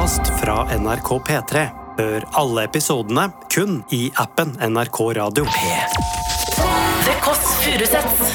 [0.00, 1.62] podkast fra NRK P3.
[1.98, 5.44] Hør alle episodene kun i appen NRK Radio.
[7.04, 8.30] The Kåss Furuseths.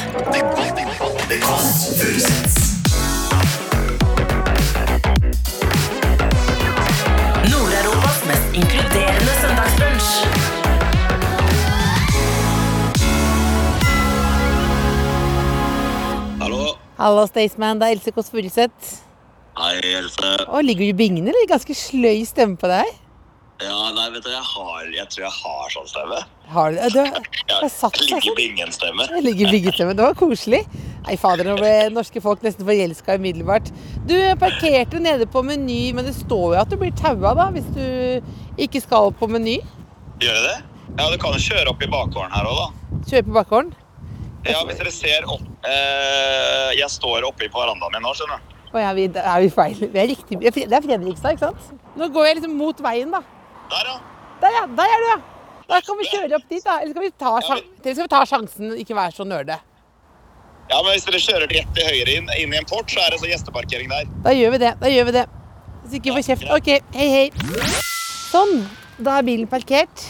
[7.49, 10.11] Nord-Europas mest inkluderende søndagsbrunsj.
[16.43, 16.77] Hallo.
[16.97, 17.81] Hallo, Staysman.
[17.81, 19.04] Det er Else Kåss Furuseth.
[19.65, 20.31] Hei, Else.
[20.45, 21.47] Å, ligger du i bingene, eller?
[21.49, 22.89] Ganske sløy stemme på deg.
[23.63, 26.17] Ja, nei, vet du, jeg, har, jeg tror jeg har sånn stemme.
[26.51, 28.37] Har du Du har Ja, satt seg ligger sånn.
[28.37, 29.07] bingen-stemme.
[29.15, 29.95] Jeg ligger i bingestemme.
[29.97, 30.59] Det var koselig.
[31.07, 33.71] Nei, fader, nå ble norske folk nesten forelska umiddelbart.
[34.09, 37.69] Du parkerte nede på Meny, men det står jo at du blir taua da, hvis
[37.77, 39.57] du ikke skal på Meny.
[40.21, 40.57] Gjør det det?
[40.99, 42.99] Ja, du kan jo kjøre opp i bakgården her òg, da.
[43.09, 43.73] Kjøre på bakgården.
[44.45, 48.51] Ja, hvis dere ser opp eh, Jeg står oppe på verandaen min nå, skjønner du.
[48.75, 49.77] Å, er vi, er vi feil?
[49.87, 50.37] Vi er riktig.
[50.43, 51.85] Det er Fredrikstad, ikke sant?
[51.95, 53.21] Nå går jeg liksom mot veien, da.
[53.71, 53.95] Der, ja.
[54.41, 54.65] Der, ja.
[54.79, 55.21] Der er du, ja.
[55.69, 56.75] Da kan vi kjøre opp dit, da.
[56.81, 59.57] Eller skal vi ta, sjan eller skal vi ta sjansen, ikke være så nerde?
[60.69, 63.15] Ja, men Hvis dere kjører rett til høyre inn, inn i en port, så er
[63.15, 64.11] det så gjesteparkering der.
[64.25, 64.73] Da gjør vi det.
[64.81, 65.25] Da gjør vi det.
[65.85, 66.45] Hvis ikke vi får kjeft.
[66.57, 67.71] OK, hei, hei.
[68.27, 68.55] Sånn.
[68.97, 70.05] Da er bilen parkert.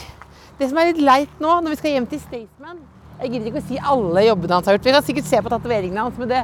[0.58, 2.78] Det som er litt leit nå, når vi skal hjem til Staysman
[3.20, 4.86] Jeg gidder ikke å si alle jobbene hans har gjort.
[4.88, 6.42] Vi kan sikkert se på tatoveringene hans, med det,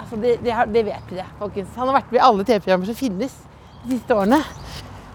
[0.00, 1.72] altså det, det, det vet dere, folkens.
[1.76, 3.34] Han har vært med i alle TV-programmer som finnes
[3.84, 4.42] de siste årene.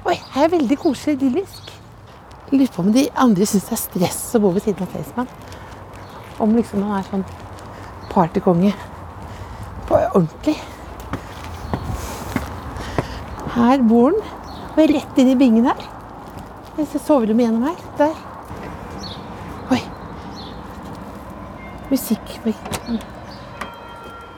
[0.08, 1.72] Oi, her er veldig koselig idyllisk.
[2.50, 4.92] Jeg Lurer på om de andre syns det er stress å bo ved siden av
[4.92, 5.30] Staysman.
[6.42, 7.26] Om liksom han er sånn
[8.12, 8.74] partykonge
[9.88, 10.58] på ordentlig.
[13.56, 14.38] Her bor han.
[14.72, 15.82] Og rett inn i bingen her.
[16.78, 17.82] Jeg ser soverommet gjennom her.
[18.00, 18.14] Der.
[19.76, 19.82] Oi.
[21.92, 22.38] Musikk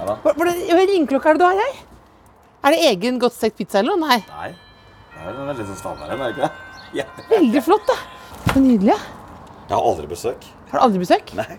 [0.03, 0.15] Ja da.
[0.19, 1.75] Hva hva er det- hva ringeklokke er det du har her?
[2.63, 4.07] Er det egen godt stekt pizza eller noe?
[4.09, 4.19] Nei.
[4.27, 4.49] Nei.
[5.13, 6.51] Det er en veldig sånn standard en, er det ikke det?
[6.93, 7.03] Ja.
[7.29, 7.95] Veldig flott, da.
[8.53, 8.91] Så nydelig.
[8.93, 8.97] ja.
[9.69, 10.43] Jeg har aldri besøk.
[10.69, 11.31] Har du aldri besøk?
[11.39, 11.57] Nei.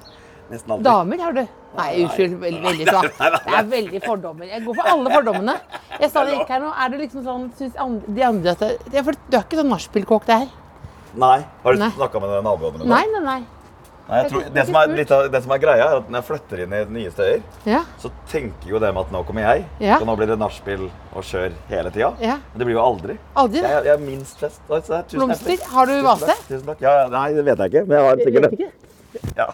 [0.53, 0.85] Nesten aldri.
[0.85, 1.41] Damer har du?
[1.75, 2.37] Nei, unnskyld.
[2.39, 3.19] Veldig, veldig svakt.
[3.19, 4.47] Det er veldig fordommer.
[4.47, 5.57] Jeg går for alle fordommene.
[5.99, 6.71] Jeg sa det ikke her nå.
[6.85, 9.73] Er det liksom sånn Syns andre- de andre at det, er Du har ikke sånn
[9.75, 10.49] nachspielkåk, det her.
[11.17, 11.41] Nei.
[11.65, 12.89] Har du snakka med naboene dine?
[12.95, 13.41] Nei, nei, nei.
[14.05, 16.27] Nei tror, det, som er, litt av, det som er greia, er at når jeg
[16.29, 17.79] flytter inn i nye steder, Ja.
[18.03, 19.63] så tenker jo dem at nå kommer jeg.
[19.81, 19.97] Ja.
[19.97, 22.11] Og nå blir det nachspiel og kjør hele tida.
[22.21, 22.35] Ja.
[22.53, 23.17] Men det blir jo aldri.
[23.41, 23.87] Aldri, Jeg, det.
[23.89, 24.61] jeg er minst fest.
[24.69, 25.63] Oi, så tusen Blomster.
[25.73, 26.37] Har du vase?
[26.51, 26.83] Tusen takk.
[26.85, 27.85] Ja, nei, det vet jeg ikke.
[27.89, 28.69] Men jeg har sikkert det.
[29.39, 29.47] Ja.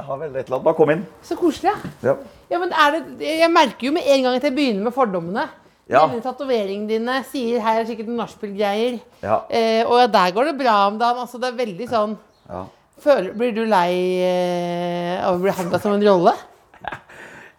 [0.00, 0.64] Jeg har vel et eller annet.
[0.66, 1.06] Bare kom inn.
[1.24, 1.94] Så koselig, ja.
[2.10, 2.14] Ja.
[2.52, 2.74] ja men
[3.20, 5.46] det, jeg merker jo med en gang at jeg begynner med fordommene.
[5.90, 6.04] Ja.
[6.06, 9.00] Denne tatoveringene dine sier her er sikkert nachspiel-greier.
[9.24, 9.40] Ja.
[9.50, 11.24] Eh, og der går det bra om dagen.
[11.24, 12.14] Altså, det er veldig sånn
[12.50, 12.66] Ja.
[13.02, 13.92] Føler, Blir du lei
[14.24, 16.34] eh, av å bli handla som en rolle?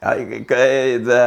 [0.01, 1.17] Ja, det,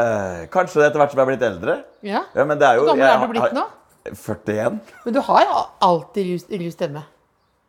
[0.50, 1.76] kanskje etter hvert som jeg er blitt eldre.
[2.02, 2.24] Ja.
[2.34, 3.66] Ja, men det er jo, Hvor gammel er du blitt nå?
[4.10, 4.80] 41.
[5.04, 7.04] Men du har jo alltid rus, stemme.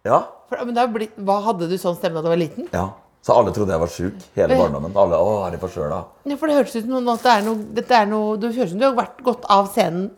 [0.05, 0.23] Ja.
[0.49, 2.69] For, men det blitt, hva Hadde du sånn stemme da du var liten?
[2.73, 2.89] ja.
[3.25, 4.91] Så alle trodde jeg var sjuk hele barndommen.
[5.01, 5.95] Alle, å, er de forkjøla?
[6.29, 8.69] Ja, for det høres ut som at det er noe, dette er noe Du høres
[8.69, 10.11] ut som du har vært gått av scenen.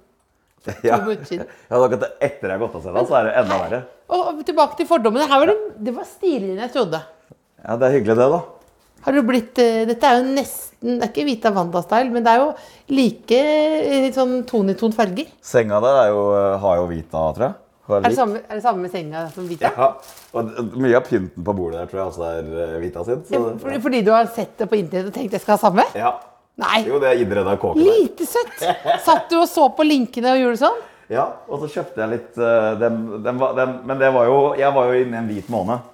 [0.83, 0.97] Ja.
[0.99, 3.77] Ja, da, etter jeg har gått av scenen, så er det enda verre.
[4.11, 5.27] Og tilbake til fordommene.
[5.29, 5.57] Her var det,
[5.87, 6.99] det var stiligere enn jeg trodde.
[7.63, 8.41] Ja, Det er hyggelig, det, da.
[9.07, 12.33] Har du blitt, eh, dette er jo nesten Det er ikke Vita Wanda-style, men det
[12.33, 12.49] er jo
[12.91, 15.29] like eh, sånn ton-i-ton farger.
[15.41, 16.21] Senga der er jo,
[16.65, 17.57] har jo Vita, tror jeg.
[17.87, 19.69] Er det, samme, er det samme senga som Vita?
[19.71, 19.93] Ja.
[20.35, 23.21] Og mye av pynten på bordet der tror jeg også er eh, Vita sin.
[23.31, 25.61] Ja, Så, fordi, fordi du har sett det på internett og tenkt jeg skal ha
[25.69, 25.87] samme?
[25.95, 26.17] ja.
[26.57, 26.79] Nei!
[26.87, 27.83] Jo, det er innreda kåken.
[27.85, 28.63] Lite søtt!
[29.05, 30.79] Satt du og så på linkene og gjorde sånn?
[31.13, 34.39] Ja, og så kjøpte jeg litt uh, dem, dem, var- dem, Men det var jo
[34.59, 35.85] Jeg var jo inne i en hvit måned.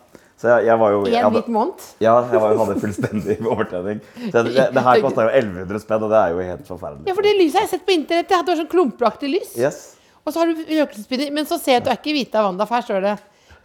[0.42, 1.84] Så jeg, jeg var jo I En hadde- hvit måned?
[2.04, 4.00] Ja, jeg var hadde fullstendig overtenning.
[4.32, 7.06] Så det, det, det her kosta jo 1100 spenn, og det er jo helt forferdelig.
[7.12, 8.32] Ja, for det lyset har jeg sett på internett.
[8.32, 9.54] Det hadde sånn klumpaktig lys.
[9.60, 9.78] Yes.
[10.24, 11.30] Og så har du røkelsespinner.
[11.36, 13.14] Men så ser jeg at du er ikke av Wanda, for her står det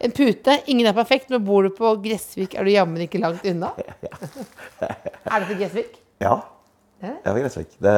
[0.05, 0.59] en pute.
[0.71, 3.73] Ingen er perfekt, men bor du på Gressvik, er du jammen ikke langt unna.
[4.79, 5.97] Er det til Gressvik?
[6.23, 6.37] Ja.
[6.99, 7.69] Jeg var Gressvik.
[7.79, 7.93] Det,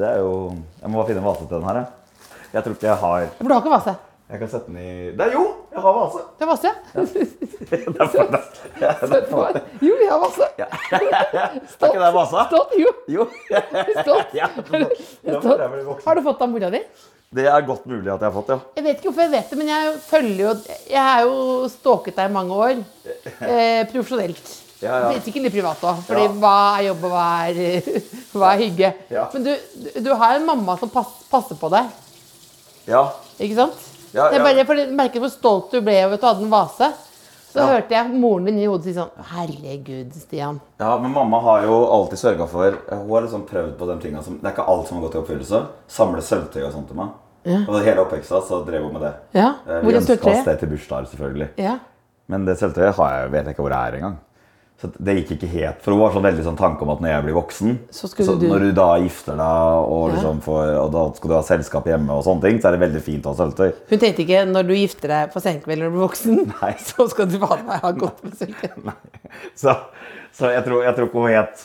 [0.00, 0.32] det er jo
[0.82, 1.86] Jeg må bare finne en vase til den her, jeg.
[2.52, 3.94] Jeg tror ikke jeg har For du har ikke vase?
[4.26, 5.42] Jeg kan sette den i Det er jo!
[5.72, 6.20] Jeg har vase!
[6.36, 6.70] Du har vase?
[9.86, 10.46] Jo, vi har vase.
[10.58, 12.46] Er ikke det vasa?
[12.50, 12.72] Stolt.
[12.80, 13.26] Jo, Jo.
[14.02, 14.34] stolt.
[14.34, 14.64] Ja, jeg
[15.86, 16.08] voksen.
[16.08, 16.80] Har du fått av mora di?
[17.36, 18.58] Det er godt mulig at jeg har fått, ja.
[18.78, 20.52] Jeg vet ikke hvorfor jeg vet det, men jeg følger jo
[20.92, 21.34] Jeg har jo
[21.72, 22.74] stalket deg i mange år.
[23.40, 24.46] Eh, profesjonelt.
[24.86, 25.20] Ja, ja.
[25.20, 26.02] Sikkert litt privat òg.
[26.08, 26.26] Ja.
[26.40, 27.82] hva er jobb, og hva er,
[28.36, 28.92] hva er hygge?
[29.10, 29.26] Ja.
[29.34, 29.52] Men du,
[30.06, 31.90] du- har en mamma som pass, passer på deg,
[32.86, 33.02] Ja.
[33.38, 33.82] ikke sant?
[34.14, 34.64] Ja, Jeg ja.
[34.64, 36.92] bare merket jeg hvor stolt du ble over at du hadde en vase.
[37.52, 37.66] Så Ja.
[37.72, 40.60] hørte jeg moren din i hodet si sånn Herregud, Stian.
[40.80, 44.22] Ja, men mamma har jo alltid sørga for Hun har liksom prøvd på de tinga
[44.22, 45.60] som Det er ikke alt som har gått i oppfyllelse.
[45.88, 47.08] Samle sølvtøy og sånt til meg.
[47.68, 49.14] Og hele oppveksten så drev hun med det.
[49.40, 51.48] Ja, Eh, hvor Vi ønska oss det til bursdager, selvfølgelig.
[51.56, 51.78] Ja.
[52.28, 54.18] Men det sølvtøyet har jeg, vet jeg ikke hvor det er engang.
[54.76, 57.08] Så det gikk ikke helt, For hun var sånn veldig sånn tanke om at når
[57.14, 60.90] jeg blir voksen Så så du- Når du da gifter deg, og, liksom får, og
[60.92, 63.32] da skal du ha selskap hjemme, og sånne ting, så er det veldig fint å
[63.32, 63.72] ha sølvtøy.
[63.88, 66.74] Hun tenkte ikke når du gifter deg på senkveld når du blir voksen, Nei.
[66.76, 68.92] så skal du faen meg ha godt med sølvtøy.
[69.56, 69.72] Så,
[70.36, 71.64] så jeg, tror, jeg tror ikke hun het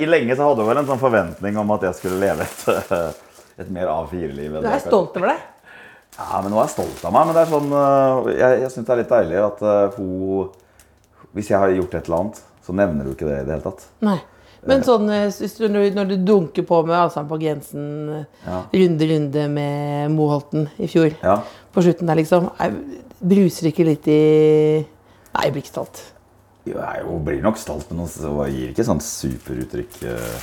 [0.00, 2.92] I lenge så hadde hun vel en sånn forventning om at jeg skulle leve et,
[3.60, 4.56] et mer A4-liv.
[4.62, 5.44] Du er stolt over deg.
[6.16, 7.28] Ja, men nå er jeg stolt av meg.
[7.28, 10.50] Men det er sånn, øh, jeg, jeg syns det er litt deilig at øh, hun
[11.36, 13.64] Hvis jeg har gjort et eller annet, så nevner du ikke det i det hele
[13.64, 13.86] tatt.
[14.06, 14.18] Nei.
[14.68, 18.62] Men sånn, eh, hvis du, når, du dunker på med avstand på grensen, eh, Ja.
[18.74, 21.42] runde, runde med Moholten i fjor, Ja.
[21.72, 22.74] på slutten der liksom, er,
[23.20, 24.86] bruser ikke litt i
[25.30, 26.02] Nei, jeg blir ikke stolt.
[26.66, 30.40] Jeg, blir nok stolt, men hun gir ikke sånn superuttrykk øh,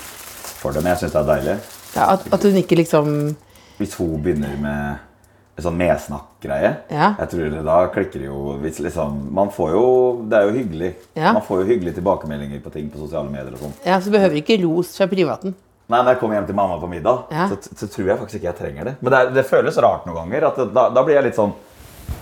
[0.61, 0.81] for det.
[0.81, 1.57] Men jeg syns det er deilig.
[1.95, 3.35] Ja, at, at hun ikke liksom
[3.77, 4.97] Hvis hun begynner med
[5.65, 7.15] sånn medsnakkgreie, Ja.
[7.19, 9.85] jeg tror det da klikker det jo hvis liksom, Man får jo
[10.29, 10.91] Det er jo hyggelig.
[11.15, 11.31] Ja.
[11.33, 13.73] Man får jo hyggelige tilbakemeldinger på ting på sosiale medier og sånn.
[13.85, 15.55] Ja, så behøver ikke ros fra privaten.
[15.89, 17.47] Nei, Når jeg kommer hjem til mamma på middag, Ja.
[17.49, 18.95] så, så tror jeg faktisk ikke jeg trenger det.
[19.01, 20.49] Men det, er, det føles rart noen ganger.
[20.57, 21.53] Det, da, da blir jeg litt sånn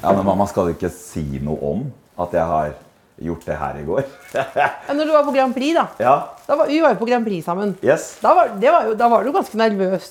[0.02, 1.86] Ja, men mamma skal ikke si noe om
[2.18, 2.74] at jeg har
[3.22, 4.04] gjort det her i går.
[4.36, 5.86] Ja, når du var på Grand Prix, da.
[6.00, 6.16] ja.
[6.48, 7.76] da var, vi var jo på Grand Prix sammen.
[7.84, 8.18] Yes.
[8.22, 10.10] Da var, det var jo, da var du ganske nervøs.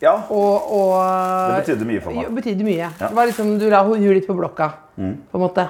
[0.00, 0.14] Ja.
[0.32, 2.28] Og, og Det betydde mye for meg.
[2.28, 2.78] Det betydde mye.
[2.78, 2.88] Ja.
[2.94, 3.02] Mm.
[3.02, 4.70] Det var liksom, du la huet litt på blokka.
[5.00, 5.64] på en måte.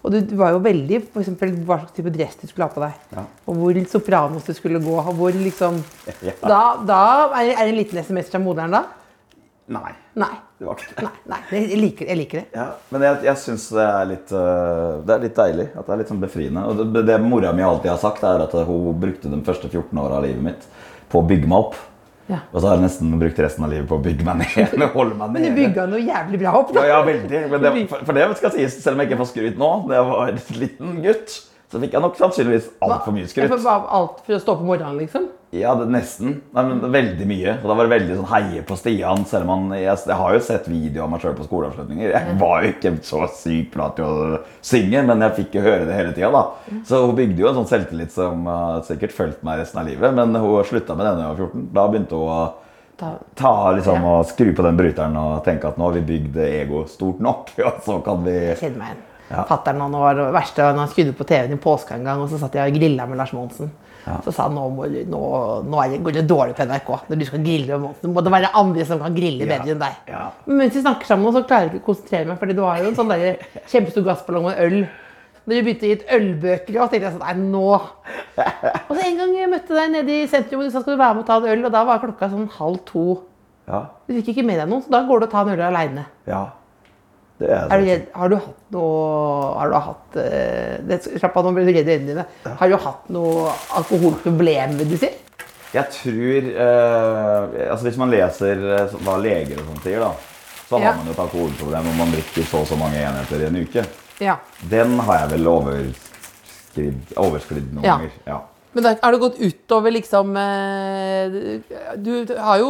[0.00, 2.72] Og du, du var jo veldig for eksempel, hva slags type dress du skulle ha
[2.72, 3.02] på deg.
[3.16, 3.24] Ja.
[3.48, 4.96] Og hvor sopranos du skulle gå.
[5.00, 5.82] Og hvor liksom
[6.28, 6.36] Ja.
[6.44, 7.02] Da, da
[7.40, 8.84] er, det en liten SMS fra moderen da?
[9.70, 10.32] Nei, Nei.
[10.58, 11.02] det var ikke det.
[11.06, 11.40] Nei, nei.
[11.54, 12.46] Jeg liker, jeg liker det.
[12.58, 13.84] Ja, men jeg, jeg syns det
[14.34, 15.68] øh, Det er litt deilig.
[15.76, 16.64] At det er litt sånn befriende.
[16.66, 19.94] Og det, det mora mi alltid har sagt, er at hun brukte de første 14
[20.02, 20.66] åra av livet mitt
[21.10, 21.78] på å bygge meg opp.
[22.30, 22.40] Ja.
[22.52, 24.74] Og så har jeg nesten brukt resten av livet på å bygge meg ned.
[24.94, 26.72] Holde meg Men du bygga noe jævlig bra opp.
[26.76, 26.84] Da.
[26.86, 27.44] ja, veldig.
[27.50, 29.98] Men det, for, for det skal sies, selv om jeg ikke får skryt nå, da
[29.98, 31.38] jeg var en liten gutt,
[31.70, 33.52] så fikk jeg nok sannsynligvis altfor mye skryt.
[33.70, 35.28] Alt for å stå på morgenen, liksom?
[35.54, 36.36] Ja, det, nesten.
[36.54, 37.52] Nei, men veldig mye.
[37.58, 39.24] Og da var det veldig sånn heie på Stian.
[39.26, 42.12] Selv om han, jeg, jeg har jo sett video av meg sjøl på skoleavslutninger.
[42.14, 45.88] Jeg var jo ikke så sykt bra til å synge, men jeg fikk jo høre
[45.88, 46.42] det hele tida.
[46.86, 50.14] Så hun bygde jo en sånn selvtillit som uh, sikkert fulgte meg resten av livet.
[50.14, 51.68] Men hun slutta med det da jeg var 14.
[51.78, 52.40] Da begynte hun å
[53.00, 54.16] Da, ta liksom Ja.
[54.18, 57.54] og skru på den bryteren og tenke at nå har vi bygd ego stort nok.
[57.64, 59.06] Og så kan vi Kjenn meg igjen.
[59.30, 59.44] Ja.
[59.46, 62.28] Fatteren han var det verste når han skrudde på TV-en i påska en gang, og
[62.32, 63.70] så satt jeg og grilla med Lars Monsen.
[64.24, 65.18] Så sa han nå, må, nå,
[65.70, 68.14] nå det, går det dårlig på NRK når du skal grille med Monsen.
[68.16, 69.50] Må det være andre som kan grille Ja.
[69.60, 69.98] bedre enn deg.
[70.10, 70.22] Ja.
[70.46, 72.80] Men mens vi snakker sammen, så klarer jeg ikke å konsentrere meg, fordi du har
[72.82, 73.38] jo en sånn der
[73.70, 74.78] kjempestor gassballong med øl.
[75.46, 77.80] Når du begynte å gi ut ølbøker, og tenkte jeg sånn, nei, nå.
[78.90, 81.00] Og så en gang jeg møtte deg nede i sentrum, og du sa skal du
[81.00, 83.04] være med og ta en øl, og da var klokka sånn halv to.
[83.70, 83.84] Ja.
[84.08, 86.06] Du fikk ikke med deg noen, så da går du og tar en øl aleine.
[86.26, 86.42] ja.
[86.42, 87.84] Det er Er du sånn.
[87.86, 91.72] redd, har du hatt noe Har du hatt eh, det, Slapp av, nå blir du
[91.72, 92.24] redd i øynene dine.
[92.60, 95.10] Har du hatt noe alkoholproblem, vil du si?
[95.72, 100.12] Jeg tror eh, altså Hvis man leser eh, hva leger og sånt sier, da,
[100.68, 100.94] så har Ja.
[100.98, 103.84] man jo et alkoholproblem om man drikker så og så mange enheter i en uke.
[104.20, 104.36] Ja.
[104.70, 107.96] Den har jeg vel overskridd, overskridd noen Ja.
[107.96, 108.10] ganger.
[108.26, 108.40] Ja.
[108.72, 111.60] Men da har det gått utover liksom eh,
[111.98, 112.68] Du har jo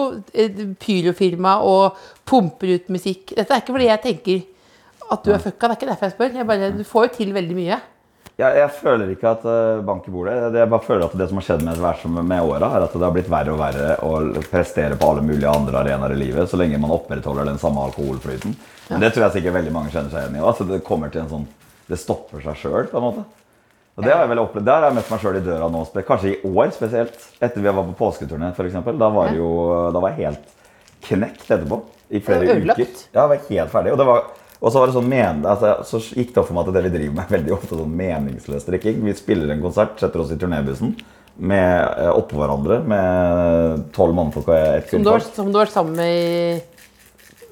[0.81, 3.35] pyrofirma og pumper ut musikk.
[3.37, 4.41] Dette er ikke fordi jeg tenker
[5.11, 6.37] at du er fucka, det er ikke derfor jeg spør.
[6.41, 7.79] Jeg bare, du får jo til veldig mye.
[8.41, 10.37] Jeg, jeg føler ikke at uh, bank i bordet.
[10.55, 13.03] Det- Jeg bare føler at det som har skjedd med, med åra, er at det
[13.05, 14.13] har blitt verre og verre å
[14.51, 18.55] prestere på alle mulige andre arenaer i livet, så lenge man opprettholder den samme alkoholflyten.
[18.89, 20.47] Men det tror jeg sikkert veldig mange kjenner seg igjen i.
[20.47, 21.47] Altså, det kommer til en sånn
[21.91, 23.25] Det stopper seg sjøl, på en måte.
[23.99, 24.65] Og det har jeg vel opplevd.
[24.65, 27.17] Der har jeg møtt meg sjøl i døra nå, kanskje i år spesielt.
[27.43, 28.77] Etter vi var på påsketurné, f.eks.
[28.97, 29.49] Da var jo
[29.93, 30.53] Da var jeg helt
[31.11, 31.81] knekt etterpå.
[32.11, 32.79] I flere uker.
[33.13, 33.93] Ja, jeg var helt ferdig.
[33.93, 34.23] Og, det var,
[34.61, 36.83] og så var det sånn men, altså, så gikk det opp for meg at det
[36.85, 38.99] vi driver med, er veldig ofte sånn meningsløs drikking.
[39.07, 40.93] Vi spiller en konsert, setter oss i turnébussen
[41.41, 45.31] med, eh, oppå hverandre med tolv mannfolk og ett kvinnfolk.
[45.35, 46.61] som du har vært sammen med i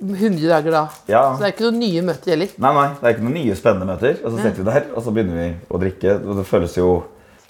[0.01, 0.83] 100 dager da.
[1.11, 1.23] Ja.
[1.35, 2.53] Så det er ikke noen nye møter heller.
[2.59, 4.19] Nei, nei, det er ikke noen nye spennende møter.
[4.23, 6.15] Og så sitter vi der, og så begynner vi å drikke.
[6.23, 6.91] Og det føles jo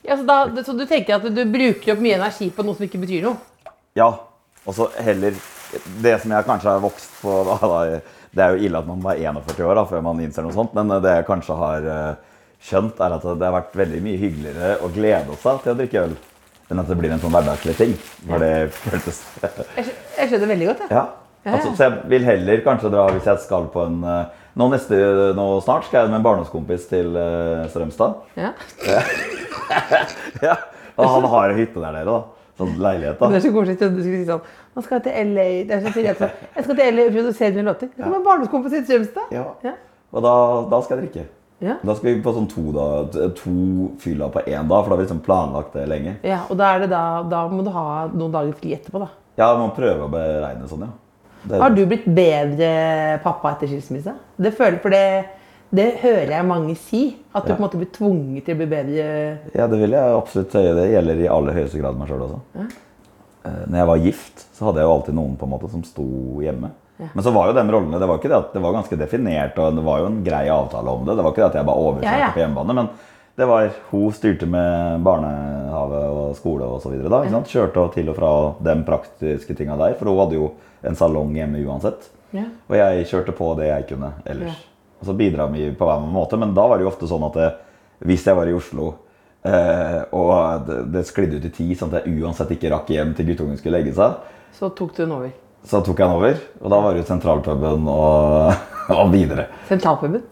[0.06, 2.86] Ja, så, da, så du tenker at du bruker opp mye energi på noe som
[2.86, 3.36] ikke betyr noe?
[3.98, 4.12] Ja.
[4.64, 5.36] Og så heller
[6.00, 7.98] Det som jeg kanskje har vokst på da, da,
[8.38, 10.72] Det er jo ille at man var 41 år da, før man innser noe sånt,
[10.78, 12.14] men det jeg kanskje har eh,
[12.70, 16.04] skjønt, er at det har vært veldig mye hyggeligere å glede seg til å drikke
[16.06, 16.16] øl
[16.68, 17.92] enn at det blir en sånn hverdagslig ting.
[18.28, 19.22] For det føltes
[19.78, 20.90] Jeg, skj- jeg skjønner veldig godt, jeg.
[20.98, 21.04] Ja.
[21.48, 24.96] Altså, så jeg vil heller kanskje dra hvis jeg skal på en eh, Nå, neste,
[25.38, 28.16] nå snart skal jeg med en barndomskompis til eh, Strømstad.
[28.40, 28.50] Ja.
[30.42, 30.54] Ja,
[30.98, 32.18] og han har en hytte der nede, da.
[32.58, 33.18] sånn leilighet.
[33.20, 33.28] da.
[33.30, 33.76] Det er så koselig.
[33.78, 34.40] Du skulle si sånn
[34.78, 37.88] Man skal til LA Det så jeg skal til LA og produsere mine låter.
[37.96, 39.32] Jeg kommer barndomskompis i Strømstad.
[39.34, 39.42] Ja.
[39.66, 39.72] Ja.
[40.14, 40.34] Og da,
[40.70, 41.24] da skal jeg drikke.
[41.66, 41.74] Ja.
[41.82, 42.84] Da skal vi på sånn to, da,
[43.34, 43.54] to
[43.98, 46.14] fylla på én dag, for da har vi liksom planlagt det lenge.
[46.22, 46.44] ja.
[46.46, 49.10] Og da, det da, da må du ha noen dager fri etterpå, da.
[49.40, 50.94] Ja, man prøver å beregne sånn, ja.
[51.48, 52.70] Det, Har du blitt bedre
[53.26, 54.14] pappa etter skilsmisse?
[54.38, 55.02] Det føler, for det,
[55.74, 57.02] det hører jeg mange si.
[57.34, 57.56] At du Ja.
[57.56, 59.04] på en måte blir tvunget til å bli bedre
[59.54, 60.62] Ja, det vil jeg absolutt si.
[60.78, 62.40] Det gjelder i aller høyeste grad meg sjøl også.
[62.54, 62.76] Eh,
[63.68, 66.04] Når jeg var gift, så hadde jeg jo alltid noen på en måte som sto
[66.44, 66.70] hjemme.
[66.98, 69.58] Men så var jo de rollene det var ikke det at det var ganske definert,
[69.62, 71.14] og det var jo en grei avtale om det.
[71.14, 72.30] Det var ikke det at jeg bare overkjørte Ja, ja.
[72.34, 72.74] på hjemmebane.
[72.74, 72.88] Men
[73.38, 77.08] det var, hun styrte med barnehage og skole og så videre.
[77.12, 77.52] da, ikke sant?
[77.52, 78.30] Kjørte til og fra
[78.66, 80.48] de praktiske tinga der, for hun hadde jo
[80.82, 82.08] en salong hjemme uansett.
[82.34, 82.48] Ja.
[82.68, 84.58] Og jeg kjørte på det jeg kunne ellers.
[84.98, 87.38] Og så bidra mye på hver måte, men da var det jo ofte sånn at
[87.38, 87.52] det,
[88.10, 88.90] hvis jeg var i Oslo
[89.44, 93.14] eh, og det, det sklidde ut i tid, sånn at jeg uansett ikke rakk hjem
[93.18, 94.16] til guttungen skulle legge seg,
[94.58, 95.30] Så tok du den over.
[95.64, 96.40] så tok jeg den over.
[96.62, 98.52] Og da var det sentralpuben og,
[98.98, 99.48] og videre.
[99.68, 100.22] Sentralpuben?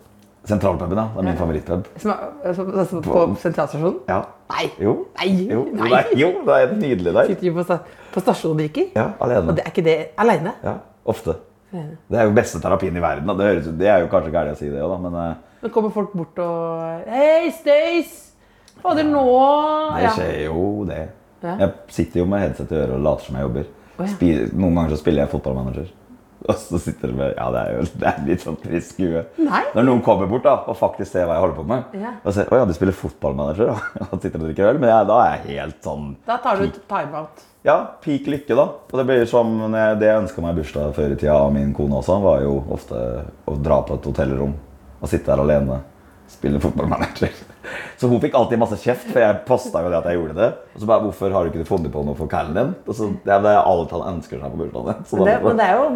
[0.46, 1.08] Sentralpuben, ja.
[1.12, 1.86] Det er min favorittpub.
[1.98, 2.12] Som
[2.44, 3.96] altså, altså, på sentralstasjonen?
[4.08, 4.20] Ja.
[4.52, 4.68] Nei!
[4.78, 4.92] Jo.
[5.18, 5.30] Nei!
[5.50, 5.88] Jo, Nei.
[5.90, 7.30] det er, jo, det er nydelig der.
[7.32, 7.78] Sitter jo på,
[8.14, 8.92] på stasjonen og drikker?
[8.94, 9.50] Ja, alene.
[9.50, 10.52] Og det er ikke det aleine?
[10.62, 11.34] Ja, ofte.
[11.74, 13.26] Det er jo beste terapien i verden.
[13.36, 15.34] Det, høres, det er jo kanskje gærent å si det òg, da, men eh,
[15.66, 18.25] Men kommer folk bort og Hei, Stace!
[18.82, 19.22] Fader, nå
[19.96, 20.14] det ja.
[20.16, 21.02] skjer jo det.
[21.46, 23.70] Jeg sitter jo med headset i øret og later som jeg jobber.
[24.56, 25.94] Noen ganger så spiller jeg fotballmanager.
[26.46, 29.22] Og så sitter det med Ja, det er jo det er litt sånn trist skue.
[29.40, 32.12] Når noen kommer bort da, og faktisk ser hva jeg holder på med, Ja.
[32.22, 34.04] og ser Å ja, du spiller fotballmanager, da.
[34.12, 34.78] Og sitter og drikker øl.
[34.82, 37.42] Men jeg, da er jeg helt sånn Da tar du timeout.
[37.66, 38.68] Ja, peak lykke, da.
[38.92, 41.50] Og det blir som jeg, det jeg ønska meg i bursdag før i tida av
[41.56, 43.00] min kone også, var jo ofte
[43.48, 44.54] å dra på et hotellrom
[45.00, 45.80] og sitte der alene.
[46.28, 47.30] Spille fotballmanager.
[47.98, 50.48] Så hun fikk alltid masse kjeft, for jeg posta jo det at jeg gjorde det.
[50.74, 53.08] Og så bare 'Hvorfor har du ikke funnet på noe for kallen din?' Og så,
[53.24, 55.18] det er alt han ønsker seg på bursdagen din.
[55.18, 55.86] Men det, men det er jo,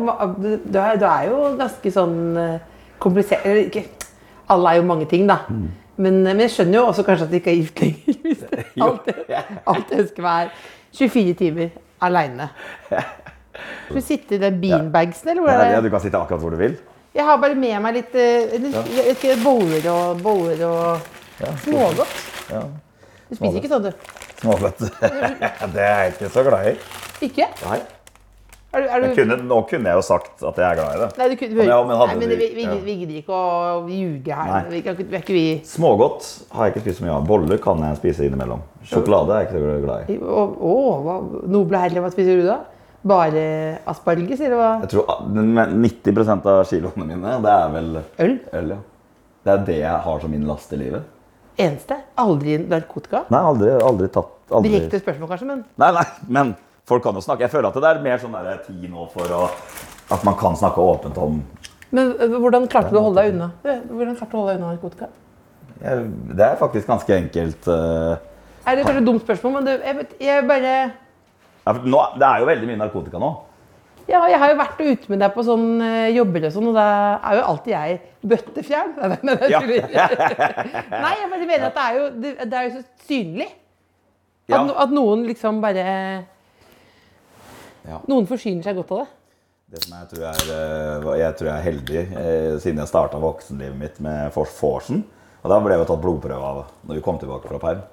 [0.43, 2.59] du, du er, du er jo ganske sånn eh,
[2.99, 3.85] komplisert eller ikke,
[4.51, 5.37] Alle er jo mange ting, da.
[5.97, 8.17] Men, men jeg skjønner jo også kanskje at de ikke er gift lenger.
[8.25, 9.11] Hvis det alt,
[9.71, 10.51] alt jeg ønsker meg er
[10.91, 11.69] 24 timer
[12.03, 12.49] aleine.
[13.85, 15.73] Skal du sitte i den beanbagsen, eller hvor Ja, det?
[15.77, 16.75] ja, du kan sitte akkurat hvor du vil.
[17.15, 21.09] Jeg har bare med meg litt litt, litt- ikke, boller og boller og
[21.65, 22.19] smågodt.
[22.53, 22.65] Ja.
[23.31, 23.93] Du spiser ikke sånn, du?
[24.41, 24.85] Smågodt.
[25.75, 26.77] det er jeg ikke så glad i.
[27.27, 27.49] Ikke?
[27.67, 27.81] Nei.
[28.71, 30.99] Er du, er du kunne, nå kunne jeg jo sagt at jeg er glad i
[31.01, 31.07] det.
[31.19, 34.37] Nei, du, kunne- Ja, men nei, men det, vi, vi, vi gidder ikke å ljuge
[34.39, 34.69] her.
[34.71, 37.25] Vi, kan, vi vi Smågodt har jeg ikke spist så mye av.
[37.27, 38.63] Boller kan jeg spise innimellom.
[38.87, 40.21] Sjokolade er jeg ikke så glad i.
[40.23, 41.17] Å, hva
[41.51, 42.61] noble herre, hva spiser du da?
[43.01, 43.43] Bare
[43.89, 44.71] asparges, eller hva?
[44.83, 48.35] Jeg tror ah, men 90 av kiloene mine, det er vel Øl?
[48.61, 48.75] øl.
[48.75, 48.81] ja.
[49.41, 51.07] Det er det jeg har som min last i livet.
[51.57, 51.97] Eneste?
[52.21, 53.23] Aldri narkotika?
[53.33, 54.75] Nei, aldri, aldri tatt aldri.
[54.75, 56.53] Direkte spørsmål, kanskje, men Nei, nei, men
[56.89, 57.47] folk kan jo snakke.
[57.47, 59.47] Jeg føler at det er mer sånn der tid nå for å,
[60.13, 61.41] at man kan snakke åpent om
[61.97, 63.51] Men hvordan klarte du å holde deg unna?
[63.65, 65.09] Hvordan klarte du å holde deg unna narkotika?
[65.81, 67.69] jeg, Det er faktisk ganske enkelt.
[67.69, 68.17] Uh...
[68.69, 70.75] Er det kanskje et dumt spørsmål, men det, jeg, vet, jeg bare
[71.67, 73.31] ja, for nå, det er jo veldig mye narkotika nå.
[74.09, 76.75] ja, Jeg har jo vært ute med deg på sånn øh, jobber og sånn, og
[76.75, 76.87] da
[77.21, 78.01] er jo alltid jeg
[78.33, 78.95] bøttefjern.
[79.01, 79.61] Nei, nei, Ja.
[79.61, 83.49] Nei, jeg bare mener at det er jo, det, det er jo så synlig.
[84.51, 84.65] At, Ja.
[84.83, 85.85] at noen liksom bare
[87.87, 88.01] Ja.
[88.11, 89.09] Noen forsyner seg godt av det.
[89.71, 93.21] Det som jeg tror er, eh, jeg tror jeg er heldig, eh, siden jeg starta
[93.23, 95.05] voksenlivet mitt med Fors- Forsen.
[95.45, 97.85] Og da ble jeg tatt blodprøve av når vi kom tilbake fra perm.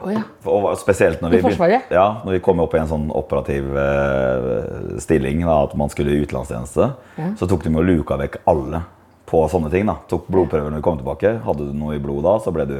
[0.00, 0.22] Å ja.
[0.48, 1.40] Og spesielt når vi?
[1.92, 6.14] Ja, når vi kom opp i en sånn operativ eh, stilling, da, at man skulle
[6.14, 6.88] i utenlandstjeneste,
[7.36, 8.80] så tok de med og luka vekk alle
[9.30, 9.86] på sånne ting.
[9.86, 9.98] da.
[10.10, 11.34] Tok blodprøver når vi kom tilbake.
[11.44, 12.78] Hadde du noe i blodet da, så ble du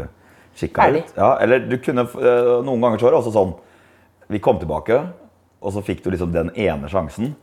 [0.59, 1.12] kikka ut.
[1.17, 3.53] Ja, eller du kunne, eh, Noen ganger så var det også sånn
[4.31, 4.97] Vi kom tilbake,
[5.61, 7.35] og så fikk du liksom den ene sjansen.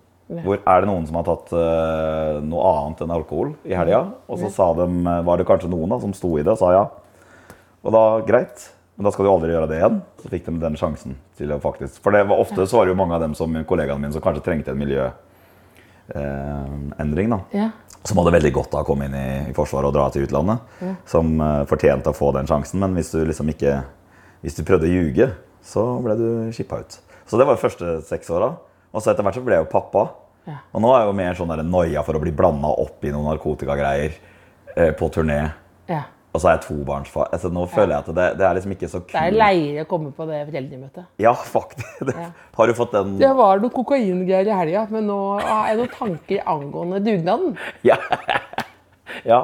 [0.43, 4.01] Hvor er det noen som har tatt eh, noe annet enn alkohol i helga?
[4.27, 6.59] Og så sa dem, eh, var det kanskje noen da, som sto i det og
[6.59, 6.81] sa ja.
[7.85, 8.65] Og da, greit.
[8.97, 9.99] Men da skal du aldri gjøre det igjen.
[10.17, 12.95] Så fikk de den sjansen til å faktisk For det var ofte så var det
[12.95, 17.29] jo mange av dem som kollegaene mine som kanskje trengte en miljøendring.
[17.35, 17.39] da.
[17.53, 17.67] Ja.
[18.01, 20.57] Som hadde veldig godt av å komme inn i, i Forsvaret og dra til utlandet.
[21.09, 22.81] Som eh, fortjente å få den sjansen.
[22.81, 23.83] Men hvis du liksom ikke
[24.41, 25.31] Hvis du prøvde å ljuge,
[25.65, 26.99] så ble du skippa ut.
[27.25, 28.51] Så det var de første seks åra.
[28.93, 30.07] Og så etter hvert så ble jeg jo pappa.
[30.47, 30.57] Ja.
[30.73, 33.25] Og nå er jeg jo mer sånn noia for å bli blanda opp i noen
[33.33, 34.11] narkotikagreier
[34.75, 35.51] eh, på turné.
[35.89, 36.03] ja.
[36.37, 37.31] Og så er jeg tobarnsfar.
[37.33, 39.13] Altså, nå føler jeg at det, det er liksom ikke så kult.
[39.15, 41.05] Det er leiere å komme på det foreldremøtet.
[41.23, 41.87] Ja, faktisk.
[42.07, 42.27] Det, Ja.
[42.57, 45.89] Har du fått den Det var noe kokaingreier i helga, men nå har jeg noen
[45.95, 47.55] tanker angående dugnaden.
[47.85, 47.97] Ja.
[49.31, 49.39] ja.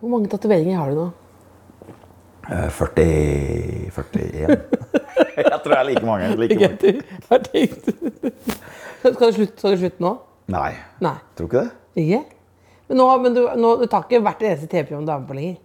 [0.00, 1.04] Hvor mange tatoveringer har du nå?
[2.48, 4.56] Eh, 40 41.
[5.36, 6.30] jeg tror jeg er like mange.
[6.40, 6.94] Like mange.
[9.02, 10.14] Skal du slutte, skal du slutte nå?
[10.52, 10.70] Nei,
[11.04, 11.18] Nei.
[11.36, 12.06] tror ikke det.
[12.06, 12.22] Ikke?
[12.88, 15.38] Men, nå, men du, nå, du tar ikke hvert eneste TV-program du er med på
[15.42, 15.60] lenger?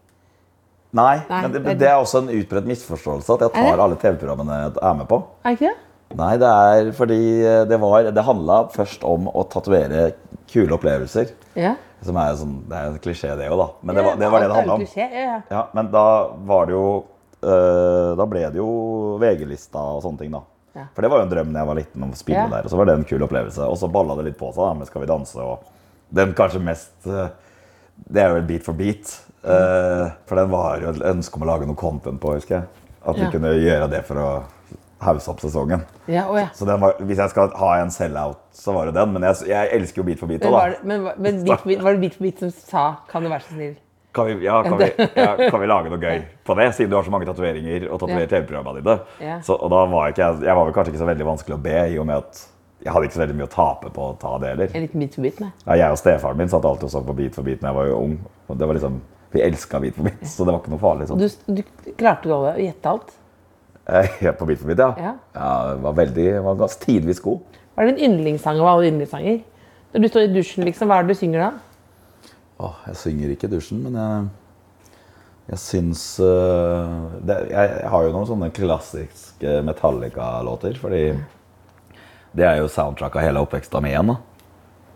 [0.96, 4.60] Nei, Nei, men det, det- er også en utbredt misforståelse at jeg tar alle TV-programmene
[4.63, 5.20] jeg er med på.
[5.46, 5.75] Er ikke det?
[6.15, 10.13] Nei, det er fordi eh, det var Det handla først om å tatovere
[10.48, 11.34] kule opplevelser.
[11.60, 11.74] Ja.
[12.06, 13.67] Som er sånn, Det er en klisjé, det òg, da.
[13.84, 14.86] Men det var det var det, det handla om.
[14.96, 15.41] Ja, ja.
[15.51, 16.06] Ja, men da
[16.48, 16.86] var det jo
[17.44, 18.70] øh, Da ble det jo
[19.20, 20.41] VG-lista og sånne ting, da.
[20.77, 20.86] Ja.
[20.96, 22.63] For det var jo en drøm da jeg var liten om å spille der.
[22.63, 23.65] Og så var det en kul opplevelse.
[23.67, 25.67] Og så balla det litt på seg da, med Skal vi danse og
[26.15, 27.27] Den kanskje mest øh,
[28.08, 29.17] Det er jo en Beat for beat.
[29.46, 32.63] Øh, for den var jo et ønske om å lage noe content på, husker jeg.
[33.08, 33.32] At vi Ja.
[33.32, 34.29] kunne gjøre det for å
[35.00, 35.84] hause opp sesongen.
[36.08, 36.48] ja, oh, ja.
[36.53, 39.13] Så den var, hvis jeg skal ha en sell-out, så var det den.
[39.13, 40.75] Men jeg, jeg elsker jo Beat for beat òg, da.
[40.84, 43.41] men, var- men beat, bit, var det Bit for Bit som sa 'kan du være
[43.41, 43.75] så snill'?
[44.13, 46.96] Kan vi, ja, kan, vi, ja, kan vi lage noe gøy på det, siden du
[46.96, 48.39] har så mange tatoveringer og tatoverer Ja.
[48.39, 49.00] TV-programmene dine?
[49.22, 49.39] Ja.
[49.41, 51.94] Så, og da var jeg, jeg var vel kanskje ikke så veldig vanskelig å be,
[51.94, 52.48] i og med at
[52.84, 54.67] jeg hadde ikke så veldig mye å tape på å ta det heller.
[54.74, 55.39] Liten Bit for Bit?
[55.39, 55.51] Nei.
[55.67, 57.75] Ja, jeg og stefaren min satt alltid og så på Beat for beat da jeg
[57.75, 58.20] var jo ung.
[58.50, 59.01] Og det var liksom,
[59.32, 61.10] vi elska Bit for bit, så det var ikke noe farlig.
[61.10, 61.22] Sånn.
[61.22, 63.14] du, du klarte å gjette alt?
[64.24, 64.94] Ja, på Bit for bit, ja.
[65.02, 65.14] Ja.
[65.36, 65.52] ja
[65.84, 67.62] var veldig, var tidvis god.
[67.76, 69.40] Hva er din yndlingssang av alle yndlingssanger?
[69.94, 71.52] Når du står i dusjen, liksom, hva er det du synger da?
[72.58, 74.30] Åh, jeg synger ikke i dusjen, men jeg,
[75.52, 81.04] jeg syns uh, det, jeg, har jo noen sånne klassiske Metallica-låter, fordi
[82.38, 84.12] det er jo soundtrack av hele oppveksten min igjen.
[84.14, 84.18] da.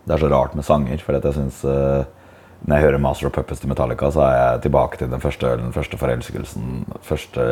[0.02, 2.02] Det er så rart med sanger, for jeg syns øh,
[2.62, 5.48] Når jeg hører Master of Puppets til Metallica, så er jeg tilbake til den første
[5.50, 7.46] ølen, første forelskelsen, første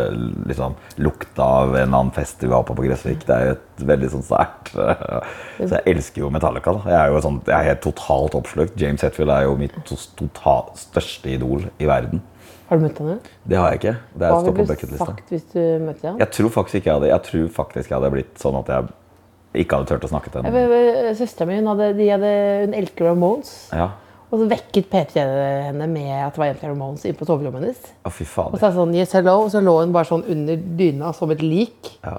[0.47, 3.25] liksom, lukta av en annen fest vi var på på Gressvik.
[3.27, 6.77] Det er jo et veldig sånn sterkt Så jeg elsker jo Metallica.
[6.77, 6.83] da.
[6.93, 8.77] Jeg er jo sånn, jeg er helt totalt oppslukt.
[8.79, 12.23] James Hetfield er jo mitt to- totalt største idol i verden.
[12.69, 13.17] Har du møtt henne?
[13.51, 13.97] Det har jeg ikke.
[14.15, 16.19] Det Hva står på ville du sagt hvis du møtte henne?
[16.23, 19.65] Jeg tror faktisk ikke jeg hadde Jeg tror faktisk jeg hadde blitt sånn at jeg
[19.67, 21.17] ikke hadde turt å snakke til henne.
[21.19, 22.31] Søstera mi hun, hadde, de hadde,
[22.69, 23.51] hun elsker Ramones.
[23.75, 23.89] Ja.
[24.31, 25.23] Og så vekket P3
[25.67, 27.89] henne med at det var egentlig Ramones inne på soverommet hennes.
[28.07, 31.11] Å, fy Og så, sånn, yes, hello, og så lå hun bare sånn under dyna
[31.17, 31.97] som et lik.
[32.05, 32.19] Ja.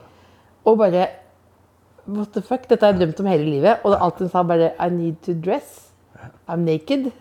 [0.68, 1.08] Og bare
[2.12, 2.66] What the fuck?
[2.68, 3.84] Dette har jeg drømt om hele livet.
[3.86, 5.94] Og alt hun sa, bare I need to dress.
[6.50, 7.12] I'm naked.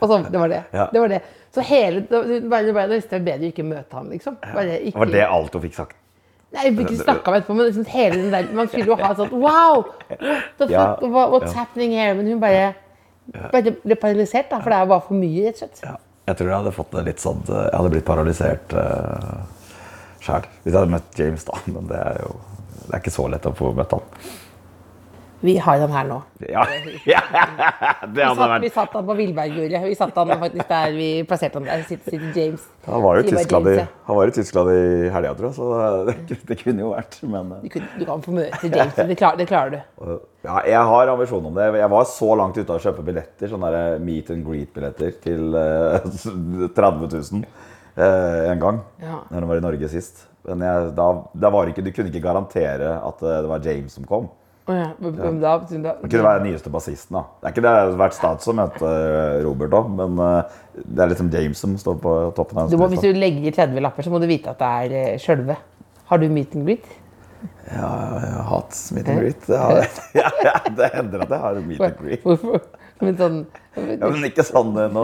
[0.00, 0.62] Og så, det var det.
[0.72, 0.86] Ja.
[0.92, 1.20] Det var det.
[1.52, 4.36] Så hele bare, bare, Da visste jeg bedre ikke møte ham, liksom.
[4.40, 5.96] Bare ikke, Var det alt hun fikk sagt?
[6.54, 9.12] Nei, vi ikke snakka med etterpå, men liksom hele den der Man skulle jo ha
[9.18, 9.86] sånn Wow!
[10.08, 10.70] What the fuck?
[10.70, 11.56] Ja, what's ja.
[11.58, 12.14] happening here?
[12.16, 12.74] Men hun bare
[13.32, 14.60] ble paralysert, da.
[14.62, 15.82] For det er jo bare for mye, rett og slett.
[15.84, 15.96] Ja.
[16.26, 19.44] Jeg tror jeg hadde fått det litt sånn Jeg hadde blitt paralysert uh,
[20.18, 20.48] sjæl.
[20.64, 21.60] Hvis jeg hadde møtt James, da.
[21.70, 22.32] Men det er jo
[22.80, 24.08] Det er ikke så lett å få møtt han.
[25.46, 26.16] Vi har den her nå.
[26.50, 26.64] Ja,
[27.12, 29.84] ja det hadde satt, vi vært satt han på Villbergjuret.
[29.86, 31.84] Vi satt han faktisk der vi plasserte han der.
[31.86, 32.64] Sitter, sitter James.
[32.86, 33.76] Han var jo i Tyskland i,
[34.08, 34.82] han var i, Tyskland i
[35.14, 35.68] helga, tror jeg, så
[36.08, 37.18] det, det kunne jo vært.
[37.26, 38.98] Men Du, kunne, du kan få møte James.
[38.98, 40.16] Det, klar, det klarer du.
[40.46, 41.70] ja, jeg har ambisjon om det.
[41.80, 45.60] Jeg var så langt ute av å kjøpe billetter, sånne der meet and greet-billetter, til
[45.62, 46.08] eh,
[46.80, 47.44] 30 000
[47.96, 48.80] eh, en gang.
[49.02, 49.20] Ja.
[49.30, 50.26] Når jeg var i Norge sist.
[50.46, 53.96] Men jeg, da, da var ikke, du kunne ikke garantere at eh, det var James
[53.98, 54.28] som kom.
[54.66, 57.14] Å ja, men- men da, da, Det kunne være den nyeste bassisten.
[57.14, 57.22] da.
[57.40, 60.42] Det er ikke det det har vært stats som møter Robert òg, men eh,
[60.82, 63.80] det er liksom James som står på toppen du må, Hvis du legger i 30
[63.80, 65.56] lapper, så må du vite at det er uh, sjølve.
[66.10, 66.84] Har du meet and greet?
[67.70, 69.46] Ja, jeg har hatt meet and greet.
[69.46, 69.88] Det,
[70.20, 72.22] ja, ja, det hender at jeg har meet and greet.
[72.26, 72.60] Hvorfor?
[73.00, 73.40] Men sånn,
[73.76, 75.02] Ja, men ikke sånn eh, nå,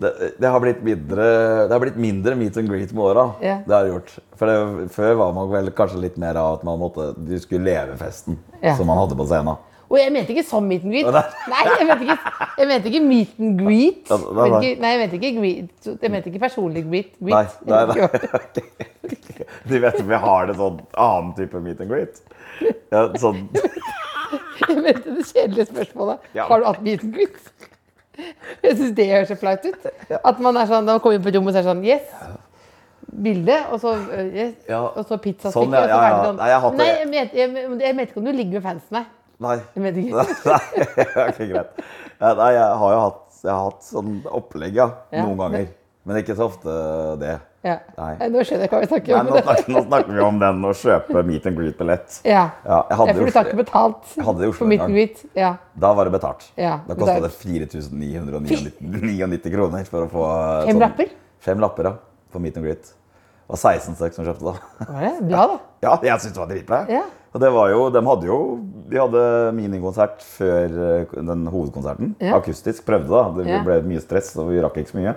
[0.00, 1.26] det, det, har blitt mindre,
[1.68, 3.26] det har blitt mindre meet and greet med åra.
[3.44, 3.58] Ja.
[3.66, 4.14] Det har gjort.
[4.40, 7.68] For det, før var man vel kanskje litt mer av at man måtte, du skulle
[7.68, 8.72] leve festen Ja.
[8.78, 9.60] som man hadde på scenen.
[9.92, 11.36] og jeg mente ikke sånn meet and greet.
[11.52, 11.62] Nei.
[11.68, 14.08] Jeg mente ikke, jeg mente ikke meet and greet.
[14.08, 15.90] Jeg mente ikke, nei, jeg mente ikke greet.
[16.06, 17.12] Jeg mente ikke personlig greet.
[17.20, 17.58] Greet.
[17.68, 18.70] nei, nei, nei.
[19.68, 22.22] Du vet vi har det sånn annen type meet and greet.
[22.92, 23.44] Ja, sånn,
[24.70, 26.30] Jeg mente det kjedelige spørsmålet.
[26.36, 26.46] Ja.
[26.50, 27.68] Har du hatt biten kvitt?
[28.62, 29.86] Jeg syns det høres så flaut ut.
[30.18, 32.08] At man er sånn, man kommer inn på et rom og ser sånn Yes.
[33.12, 35.52] Bilde, og så, uh, yes, og så pizzastykke.
[35.52, 36.20] Sånn, ja, ja, ja.
[36.24, 36.38] sånn.
[36.38, 36.92] Nei, jeg Nei, det.
[36.94, 39.02] jeg mente jeg, jeg mente ikke om du ligger med fansen, nei.
[39.44, 39.56] nei.
[39.74, 40.24] Jeg mente ikke.
[40.48, 41.82] Nei, ok, greit.
[42.22, 44.80] Nei, jeg har jo hatt, jeg har hatt sånn opplegg.
[44.80, 45.68] Ja, Noen ganger.
[46.08, 46.78] Men ikke så ofte
[47.20, 47.36] det.
[47.62, 47.76] Ja.
[47.94, 48.16] Nei.
[48.18, 49.26] Nei, Nå skjønner jeg hva vi snakker Nei, om.
[49.30, 52.08] nå, snakker, nå snakker vi om den å kjøpe meet and greet-billett.
[52.26, 52.48] Ja.
[52.66, 55.18] Ja, jeg hadde for du tar ikke betalt for meet and greet.
[55.38, 55.52] Ja.
[55.78, 56.42] Da var det betalt.
[56.58, 60.24] Ja, da kosta det 4999 kroner for å få
[60.66, 61.08] Fem Fem lapper?
[61.42, 61.94] Fem lapper, ja.
[62.32, 62.84] For meet and greet.
[63.42, 64.52] Det var 16 stykker som kjøpte da.
[64.88, 65.14] Var det?
[65.28, 65.56] Bra, da.
[65.82, 66.78] Ja, jeg syntes det var dritbra.
[66.90, 67.02] Ja.
[67.32, 68.36] Og det var jo, de hadde jo
[68.92, 69.22] De hadde
[69.56, 72.12] minikonsert før eh, den hovedkonserten.
[72.22, 72.32] Ja.
[72.38, 72.84] Akustisk.
[72.88, 73.22] Prøvde, da.
[73.42, 75.14] Det ble mye stress, og vi rakk ikke så mye.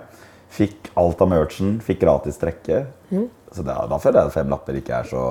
[0.52, 2.84] Fikk alt av merchen, fikk gratis trekke.
[3.10, 3.26] Mm.
[3.52, 5.24] Så da, da føler jeg at fem lapper ikke er så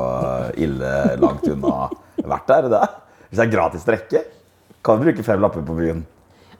[0.58, 1.88] ille langt unna
[2.25, 2.58] verdt der.
[2.58, 2.89] er det det?
[3.30, 4.21] Hvis det er gratis trekke,
[4.86, 6.04] kan du bruke fem lapper på byen.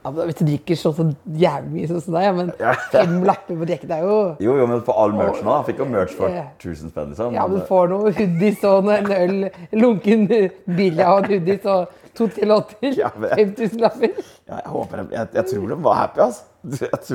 [0.06, 2.52] Ja, men Hvis du drikker så, så jævlig mye sånn som deg, men
[2.94, 5.60] fem lapper på trekke, det er jo Jo, jo, men på all merchen da.
[5.66, 6.44] Fikk jo merch for Ja.
[6.62, 7.34] 1000 spenn, liksom.
[7.34, 9.38] Ja, men du får noe hoodies og en øl,
[9.74, 12.92] lunken billig og en hoodies og to-tre låter.
[12.98, 14.16] Ja, men- 5000 lapper.
[14.48, 16.44] Ja, jeg, håper, jeg, jeg tror de var happy, altså.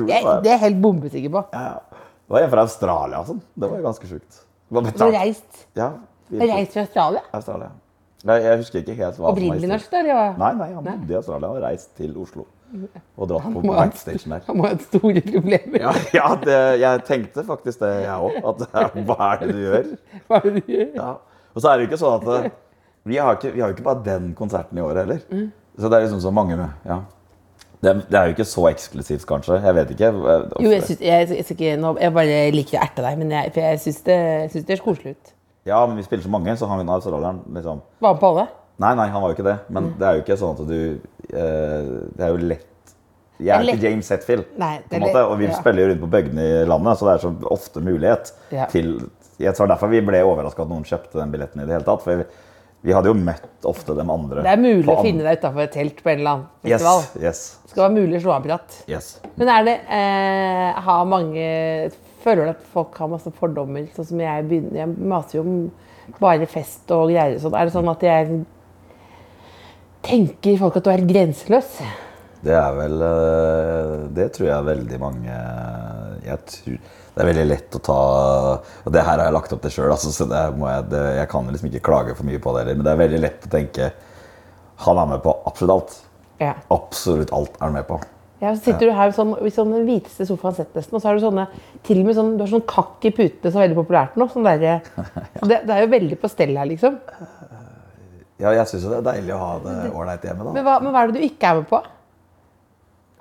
[0.07, 1.43] Jeg var, det er jeg helt bombesikker på.
[1.53, 2.01] ja, ja.
[2.31, 3.39] Det var en fra Australia og sånn.
[3.59, 4.37] Det var jo ganske sjukt.
[4.71, 5.89] Reist, Ja,
[6.31, 7.21] reist fra Australia?
[7.35, 7.71] Australia.
[8.23, 10.01] Nei, jeg husker ikke helt hva Opprinnelig norsk, da?
[10.05, 10.21] Ja.
[10.39, 12.45] Nei, nei, han bodde i Australia og reist til Oslo.
[13.17, 14.43] Og dratt på backstage backstation der.
[14.47, 15.81] Han må ha hatt store problemer.
[15.81, 18.63] Ja, ja det, jeg tenkte faktisk det, jeg òg.
[19.09, 19.89] Hva er det du gjør?
[20.29, 20.87] Hva er det du gjør?
[20.95, 21.09] Ja.
[21.51, 22.61] Og så er det jo ikke sånn at
[23.07, 25.19] vi har ikke, vi har jo ikke bare den konserten i året heller.
[25.31, 25.51] Mm.
[25.79, 26.69] Så det er liksom så mange med.
[26.85, 26.99] Ja.
[27.81, 29.57] Det, det er jo ikke så eksklusivt, kanskje.
[29.63, 30.09] Jeg vet ikke.
[30.61, 31.71] Jo, jeg, synes, jeg, jeg, ikke,
[32.03, 34.17] jeg bare liker å erte deg, men jeg, for jeg syns det,
[34.53, 35.31] syns det er koselig ut.
[35.65, 38.45] Ja, men vi spiller så mange, så han australieren liksom Var han på alle?
[38.81, 39.57] Nei, nei, han var jo ikke det.
[39.69, 39.95] Men Mm.
[39.99, 40.77] det er jo ikke sånn at du
[41.37, 42.93] eh, Det er jo lett
[43.41, 45.57] Jeg er ikke James Hetfield, Nei, måte, og vi ja.
[45.57, 48.65] spiller jo rundt på bøggene i landet, så det er så ofte mulighet Ja.
[48.69, 48.95] til
[49.41, 52.01] Jeg tror derfor vi ble overraska at noen kjøpte den billetten i det hele tatt.
[52.05, 52.25] For
[52.81, 54.41] vi, hadde jo møtt ofte de andre.
[54.41, 57.03] Det er mulig å finne deg utafor et telt på en eller annen festival.
[57.03, 58.77] Yes, yes, Det skal være mulig å slå av prat.
[58.89, 59.11] yes.
[59.37, 61.45] Men er det eh, Har mange
[62.21, 63.85] Føler du at folk har masse fordommer?
[63.95, 65.55] Sånn som jeg begynner Jeg maser jo om
[66.21, 67.55] bare fest og greier og sånn.
[67.55, 68.41] Er det sånn at jeg
[70.05, 71.75] Tenker folk at du er grenseløs?
[72.41, 75.37] Det er vel eh, Det tror jeg veldig mange
[76.25, 76.79] Jeg tror
[77.11, 77.97] det er veldig lett å ta
[78.85, 81.01] Og det her har jeg lagt opp til sjøl, altså, så det må jeg, det,
[81.17, 82.79] jeg kan liksom ikke klage for mye på det heller.
[82.79, 83.91] Men det er veldig lett å tenke
[84.85, 85.99] Han er med på absolutt alt.
[86.41, 86.55] Ja.
[86.73, 87.99] Absolutt alt er han med på.
[88.41, 91.11] Ja, så sitter du her sånn, i sånn den hviteste sofaen sett nesten, og så
[91.11, 91.43] har du sånne
[91.85, 94.25] til og med sånn, du har sånn kakk i putene som er veldig populært nå.
[94.31, 94.81] Sånn der,
[95.37, 96.97] så det, det er jo veldig på stell her, liksom.
[98.41, 100.55] Ja, jeg syns det er deilig å ha det ålreit hjemme, da.
[100.55, 101.83] Men hva, men hva er det du ikke er med på?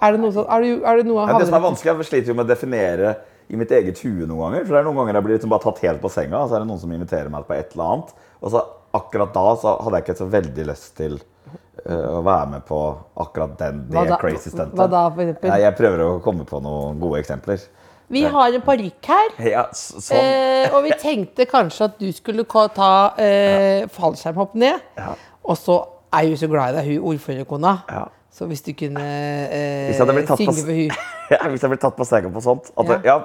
[0.01, 2.01] Er det noe sånn, er det, er det noe Ja, det som er vanskelig, at
[2.01, 3.13] jeg sliter jo med å definere
[3.51, 4.67] i mitt eget hue noen ganger.
[4.67, 6.57] For det er noen ganger jeg blir liksom bare tatt helt på senga, og så
[6.59, 8.15] er det noen som inviterer meg på et eller annet.
[8.41, 8.63] Og så
[8.97, 12.79] akkurat da så hadde jeg ikke så veldig lyst til eh, å være med på
[13.25, 14.75] akkurat den, det da- crazy stuntet.
[14.79, 15.53] hva da, for eksempel?
[15.53, 17.67] Nei, jeg prøver å komme på noen gode eksempler.
[18.11, 19.29] Vi har en parykk her.
[19.53, 20.17] Ja, sånn.
[20.19, 22.43] Eh, og vi tenkte kanskje at du skulle
[22.75, 24.81] ta eh, fallskjermhopp ned.
[24.99, 25.13] Ja.
[25.47, 25.77] Og så
[26.11, 27.77] er hun så glad i deg, hun ordførerkona.
[27.87, 28.09] Ja.
[28.31, 31.01] Så hvis du kunne eh, jeg synge for
[31.35, 32.71] Ja, Hvis jeg blir tatt på senga på sånt.
[32.79, 33.17] At ja.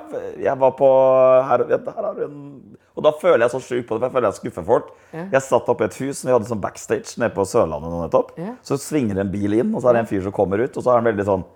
[0.41, 0.89] jeg var på
[1.49, 2.39] her, ja, her en
[2.95, 4.91] Og da føler jeg så sjukt på det, for jeg føler jeg skuffer folk.
[5.13, 8.03] Jeg satt oppe i et hus som vi hadde sånn backstage nede på Sørlandet nå
[8.05, 8.35] nettopp.
[8.39, 8.53] Ja.
[8.65, 10.85] Så svinger en bil inn, og så er det en fyr som kommer ut, og
[10.85, 11.47] så er han veldig sånn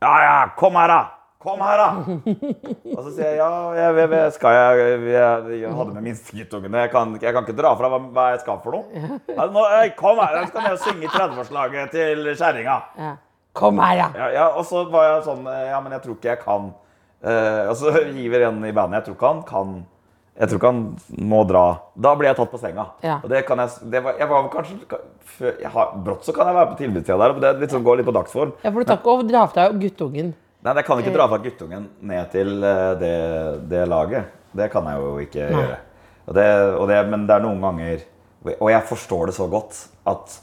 [0.00, 1.19] Ja, ja, kom her, da!
[1.40, 1.86] Kom her, da!
[2.92, 6.82] og så sier jeg ja, jeg, jeg, jeg skal jeg, jeg, jeg hadde med minsteguttungene.
[6.84, 6.90] Jeg,
[7.22, 9.06] jeg kan ikke dra fra hva, hva jeg skal for noe.
[9.30, 12.76] Ja, nå, «Øy, kom her, jeg skal ned og synge i 30-årslaget til kjerringa.
[13.00, 13.16] ja.
[13.56, 14.08] Kom her, ja.
[14.14, 16.68] Ja, ja, og så var jeg sånn eh, Ja, men jeg tror ikke jeg kan
[16.70, 19.00] uh, Og så hiver en i bandet.
[19.00, 19.72] Jeg tror ikke han kan
[20.38, 20.84] Jeg tror ikke han
[21.32, 21.64] må dra.
[21.98, 22.84] Da blir jeg tatt på senga.
[23.02, 23.16] Ja.
[23.24, 25.00] Og det kan jeg det var, Jeg var kanskje
[25.34, 27.34] før, har, Brått så kan jeg være på tilbudssida der.
[27.42, 28.54] Det liksom går litt på dagsform.
[28.62, 30.30] Ja, For du tar ikke og drar fra deg guttungen.
[30.62, 33.14] Nei, jeg kan ikke dra fra guttungen ned til eh, det,
[33.70, 34.24] det laget.
[34.52, 35.62] Det kan jeg jo ikke Nei.
[35.62, 35.78] gjøre.
[36.26, 36.46] Og det,
[36.76, 38.02] og det, men det er noen ganger
[38.60, 40.34] Og jeg forstår det så godt at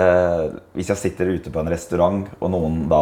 [0.00, 3.00] eh, hvis jeg sitter ute på en restaurant, og noen da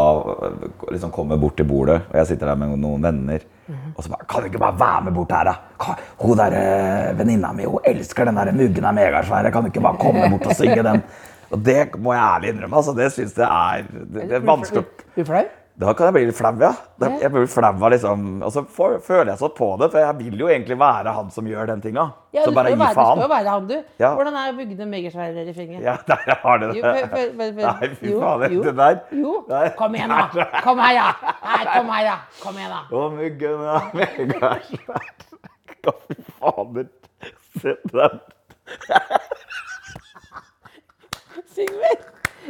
[0.49, 3.93] eh, liksom kommer bort til bordet, og jeg sitter der med noen venner Mhm.
[3.97, 6.53] og så bare 'Kan du ikke bare være med bort her, da?' Ka- 'Hun der
[6.53, 9.51] eh, venninna mi, hun elsker den der muggen er megasvær.
[9.53, 11.03] Kan du ikke bare komme bort og synge den?'
[11.53, 12.77] Og det må jeg ærlig innrømme.
[12.77, 15.45] altså Det syns jeg er det, det er vanskelig å Blir du flau?
[15.81, 16.73] Da kan jeg bli litt flau, ja.
[17.01, 20.19] Da- Jeg blir flau liksom Og så får- føler jeg så på det, for jeg
[20.19, 22.13] vil jo egentlig være han som gjør den tinga.
[22.33, 23.85] Ja, så bare gi være, du skal jo være han, du.
[23.99, 24.11] Ja.
[24.15, 25.83] Hvordan er Bugde megasvære refrenget?
[25.83, 26.77] Ja, der har du det.
[26.77, 29.01] Jo, for- for- for- for- Nei, fy faen, jo, det der.
[29.13, 29.33] Jo.
[29.79, 30.61] Kom igjen, da!
[30.63, 31.09] Kom her, ja!
[31.45, 32.17] Nei, kom her, ja!
[32.43, 32.83] Kom igjen, da!
[32.93, 35.11] Å, muggen er megasvær.
[35.83, 36.87] Hva fy fader.
[37.61, 38.21] Se den.
[41.55, 41.99] Syng mer.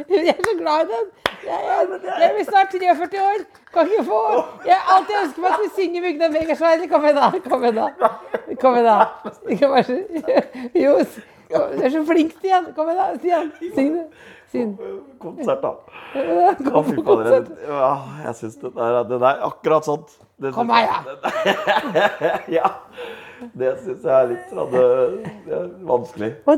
[0.09, 1.11] Jeg er så glad i den.
[2.21, 3.43] Jeg, blir snart 43 år.
[3.73, 4.19] Kan ikke få
[4.65, 6.89] Jeg har alltid ønsket meg at vi synger Bugde megasvære.
[6.91, 7.31] Kom igjen, da!
[7.49, 8.11] Kom igjen, da!
[8.61, 8.99] Kom igjen, da!
[11.53, 12.69] Jo, du er så flink, Stian.
[12.75, 13.17] Kom igjen, da.
[13.19, 14.05] Stian, syng det.
[14.53, 14.77] Syng.
[15.19, 15.71] Konsert, da.
[16.71, 17.49] Kom på konsert.
[17.67, 17.93] Ja,
[18.25, 20.05] jeg syns det der akkurat sånn.
[20.41, 22.37] Det Kom her, ja.
[22.59, 22.71] ja.
[23.57, 24.85] Det syns jeg er litt sånn, det,
[25.47, 26.31] det er vanskelig.
[26.45, 26.53] Du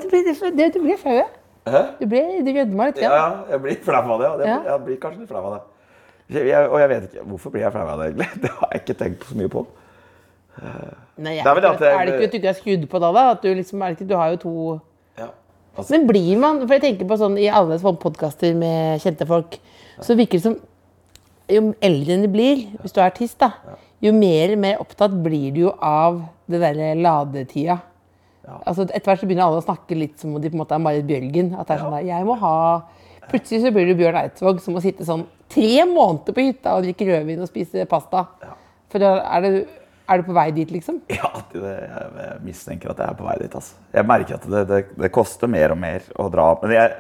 [0.60, 1.28] du, du flau, ja.
[1.66, 1.82] Hæ?
[2.00, 2.98] Du ble, du rødma litt.
[3.02, 3.16] Ja, Ja.
[3.30, 4.46] ja, jeg blir flau av det.
[4.46, 4.60] Jeg, Ja.
[4.72, 5.62] Jeg blir kanskje litt flau av det.
[6.48, 8.28] Jeg, og jeg vet ikke Hvorfor blir jeg flau av det, egentlig?
[8.42, 9.66] Det har jeg ikke tenkt så mye på.
[11.18, 12.86] Nei, jeg, Det er vel at jeg- er det ikke at du ikke er skrudd
[12.90, 13.12] på da?
[13.12, 13.24] da?
[13.32, 14.82] At du, liksom, er det ikke, du har jo to
[15.18, 15.28] Ja.
[15.78, 19.28] Altså, Men blir man For jeg tenker på sånn i alle sånne podkaster med kjente
[19.28, 19.58] folk,
[20.02, 20.56] så virker det som
[21.50, 23.52] Jo eldre du blir, hvis du er artist, da,
[24.02, 27.82] jo mer mer opptatt blir du jo av det derre ladetida.
[28.46, 30.78] Altså, etter hvert så begynner alle å snakke litt som om de på en måte
[30.78, 31.54] er Marit Bjørgen.
[31.58, 32.58] At det er sånn der, jeg må ha
[33.26, 36.86] Plutselig så blir du Bjørn Eidsvåg som må sitte sånn tre måneder på hytta og
[36.86, 38.26] drikke rødvin og spise pasta.
[38.94, 39.58] For da er du,
[40.06, 41.00] er du på vei dit, liksom?
[41.18, 43.58] Ja, det, jeg, jeg mistenker at jeg er på vei dit.
[43.58, 43.80] Altså.
[43.98, 46.48] Jeg merker at det, det, det koster mer og mer å dra.
[46.62, 46.94] Men jeg,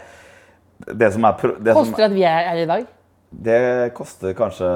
[0.91, 2.89] det som er Det koster som, at vi er her i dag?
[3.43, 4.67] Det koster kanskje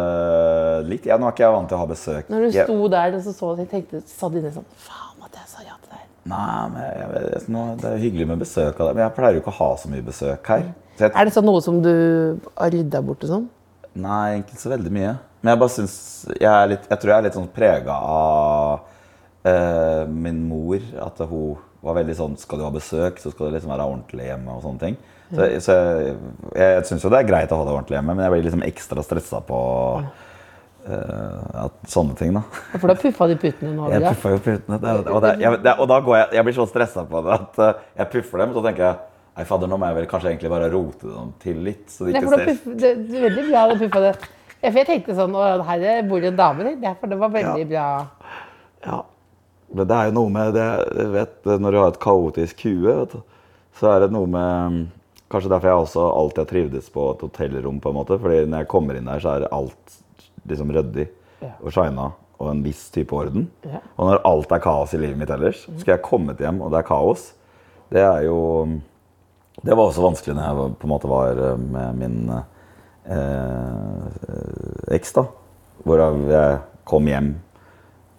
[0.87, 1.05] litt.
[1.05, 2.29] Ja, nå er ikke jeg vant til å ha besøk.
[2.29, 5.31] Når du Jeg- sto der og så så jeg tenkte, sa dine sånn Faen at
[5.33, 6.05] jeg sa ja til deg.
[6.25, 9.33] Nei, men jeg, vet, nå, Det er hyggelig med besøk, av deg, men jeg pleier
[9.33, 10.63] jo ikke å ha så mye besøk her.
[10.99, 13.47] Jeg, Er det sånn noe som du har rydda bort og sånn?
[13.95, 15.17] Nei, egentlig så veldig mye.
[15.41, 18.79] Men jeg bare syns Jeg, litt, jeg tror jeg er litt sånn prega av
[19.45, 20.79] eh, min mor.
[21.01, 24.25] At hun var veldig sånn Skal du ha besøk, så skal det liksom være ordentlig
[24.27, 24.97] hjemme og sånne ting.
[25.29, 26.15] Så, så jeg,
[26.57, 28.63] jeg syns jo det er greit å ha det ordentlig hjemme, men jeg blir liksom
[28.65, 29.59] ekstra stressa på
[29.99, 32.41] uh, at, sånne ting, da.
[32.73, 33.91] Ja, For da puffa de puttene nå?
[33.93, 34.79] Jeg puffa jo putene.
[34.81, 37.37] Det, og, det, jeg, det, og da går jeg Jeg blir så stressa på det
[37.37, 39.05] at uh, jeg puffer dem, så tenker jeg
[39.39, 42.11] Nei, fader, nå må jeg vel kanskje egentlig bare rote dem til litt, så de
[42.11, 44.13] Nei, ikke ser puff, det, det er veldig bra å puffa det.
[44.59, 47.19] Ja, for jeg tenkte sånn Å, her bor det en dame, din, derfor For det
[47.21, 47.87] var veldig bra.
[48.83, 48.97] Ja.
[49.69, 50.67] Men det er jo noe med det
[51.13, 53.19] vet, Når du har et kaotisk hue, vet du,
[53.79, 54.79] så er det noe med
[55.29, 57.79] Kanskje derfor jeg også alltid har trivdes på et hotellrom.
[57.79, 59.99] på en måte, fordi når jeg kommer inn der, så er alt
[60.49, 61.07] liksom ryddig
[61.61, 63.49] og shina og en viss type orden.
[63.67, 63.81] Ja.
[63.97, 66.71] Og når alt er kaos i livet mitt ellers, skal jeg komme til hjem, og
[66.71, 67.33] det er kaos.
[67.91, 68.39] Det er jo
[69.59, 74.03] Det var også vanskelig når jeg på en måte var eh, med min eh,
[74.95, 75.25] eks, da.
[75.83, 77.33] Hvorav jeg kom hjem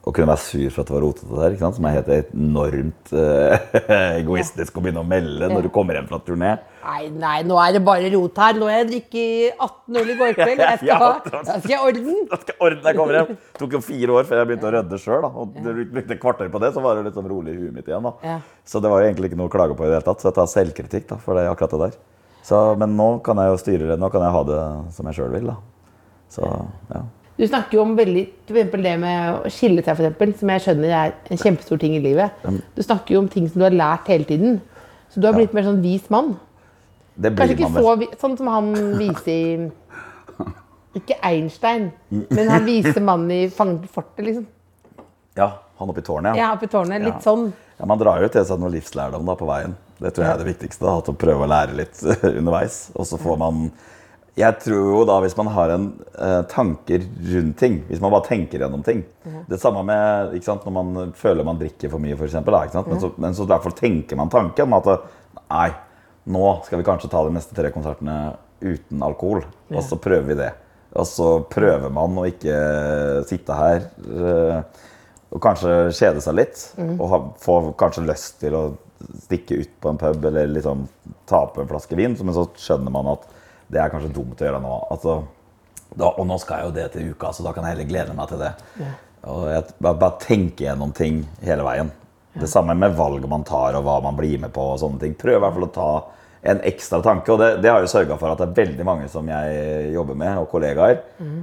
[0.00, 1.54] og kunne være sur for at det var rotete der.
[1.54, 1.76] ikke sant?
[1.76, 3.80] Som er helt enormt uh,
[4.22, 6.54] egoistisk å begynne å melde når du kommer hjem fra turné.
[6.80, 8.56] Nei, nei, nå er det bare rot her.
[8.56, 10.64] Nå har jeg drukket 18 øl i går kveld.
[10.64, 12.24] Jeg skal, ha, da skal jeg orden.
[12.30, 13.34] Da skal jeg ordne jeg kommer hjem.
[13.36, 15.28] Det tok jo fire år før jeg begynte å rydde sjøl.
[15.28, 17.76] Og det brukte et kvarter på det, så var det litt sånn rolig i huet
[17.76, 18.08] mitt igjen.
[18.08, 18.16] da.
[18.24, 18.40] Ja.
[18.64, 20.24] Så det var jo egentlig ikke noe å klage på i det hele tatt.
[20.24, 22.02] Så jeg tar selvkritikk da, for det, akkurat det der.
[22.48, 24.00] Så, men nå kan jeg jo styre det.
[24.00, 25.52] Nå kan jeg ha det som jeg sjøl vil.
[25.52, 25.60] da.
[26.32, 26.46] Så,
[26.88, 27.04] ja.
[27.40, 30.60] Du snakker jo om veldig, for det med å skille seg, for eksempel, som jeg
[30.66, 32.42] skjønner er en kjempestor ting i livet.
[32.76, 34.58] Du snakker jo om ting som du har lært hele tiden.
[35.08, 36.34] Så du har blitt mer sånn vis mann.
[37.16, 38.68] Det Kanskje ikke så sånn som han
[39.00, 39.70] viser i
[41.00, 44.46] Ikke Einstein, men han viser mannen i Fanget på fortet, liksom.
[45.38, 47.04] Ja, han oppe i tårnet, Ja, oppe i tårnet.
[47.04, 47.20] Litt Ja.
[47.24, 47.52] sånn.
[47.78, 49.76] Ja, Man drar jo til seg noe livslærdom da, på veien.
[50.00, 50.80] Det tror jeg er det viktigste.
[50.84, 52.02] da, At å prøve å lære litt
[52.40, 52.90] underveis.
[52.96, 53.70] Og så får man
[54.38, 58.28] Jeg tror jo da, hvis man har en eh, tanker rundt ting, hvis man bare
[58.28, 59.02] tenker gjennom ting
[59.50, 62.34] Det samme med sant, når man føler man drikker for mye, f.eks.
[62.86, 64.86] Men, så- men så derfor tenker man tanken at
[65.50, 65.70] nei,
[66.30, 69.42] nå skal vi kanskje ta de neste tre konsertene uten alkohol.
[69.72, 70.52] Og så prøver vi det.
[70.94, 74.62] Og så prøver man å ikke sitte her eh,
[75.30, 76.64] og kanskje kjede seg litt.
[76.98, 78.64] Og ha, få kanskje lyst til å
[79.26, 80.86] stikke ut på en pub eller liksom
[81.30, 82.16] ta på en flaske vin.
[82.20, 83.26] Men så skjønner man at
[83.70, 84.74] det er kanskje dumt å gjøre nå.
[84.90, 85.20] Altså,
[85.90, 88.14] da, og nå skal jeg jo det til uka, så da kan jeg heller glede
[88.18, 88.52] meg til det.
[89.30, 91.90] Og jeg, bare, bare tenke gjennom ting hele veien.
[92.32, 94.72] Det samme med valg man tar og hva man blir med på.
[94.72, 95.14] og sånne ting.
[95.18, 95.90] Prøv i hvert fall å ta
[96.50, 97.32] en ekstra tanke.
[97.34, 100.18] Og det, det har jo sørga for at det er veldig mange som jeg jobber
[100.18, 101.00] med, og kollegaer,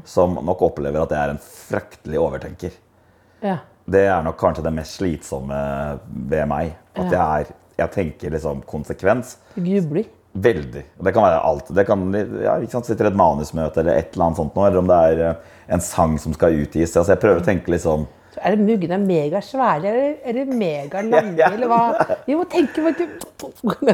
[0.07, 2.77] som nok opplever at jeg er en fryktelig overtenker.
[3.43, 3.59] Ja.
[3.87, 5.59] Det er nok kanskje det mest slitsomme
[6.31, 6.73] ved meg.
[6.97, 7.51] At jeg, er,
[7.83, 9.37] jeg tenker liksom konsekvens.
[9.55, 10.09] Du grubler.
[10.33, 10.83] Veldig.
[11.03, 11.69] Det kan være alt.
[11.73, 12.03] Det kan,
[12.43, 14.97] ja, ikke sant, Sitter et manusmøte eller et eller annet sånt nå, eller om det
[15.11, 16.93] er eh, en sang som skal utgis.
[16.93, 17.95] Altså, jeg prøver å tenke litt Så
[18.41, 21.51] er det muggene megasvære eller, eller megalange, Ja, ja.
[21.55, 22.17] eller hva?
[22.27, 23.07] Vi må tenke på ikke...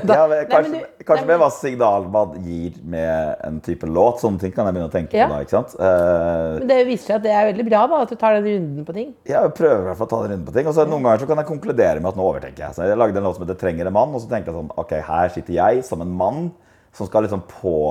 [0.08, 4.22] ja, men, Kanskje, kanskje med hva signal man gir med en type låt.
[4.24, 5.28] Sånne ting kan jeg begynne å tenke Ja.
[5.28, 5.42] på da.
[5.46, 5.76] ikke sant?
[5.80, 8.48] Uh, Men det viser seg at det er veldig bra da, at du tar den
[8.50, 9.14] runden på ting.
[9.30, 10.68] Ja, jeg prøver i hvert fall å ta den runden på ting.
[10.72, 12.76] Og så Noen ganger så kan jeg konkludere med at nå overtenker jeg.
[12.78, 14.72] Så jeg lagde en låt som heter 'Trenger en mann', og så tenkte jeg sånn
[14.78, 16.52] Ok, her sitter jeg som en mann
[16.94, 17.42] som skal liksom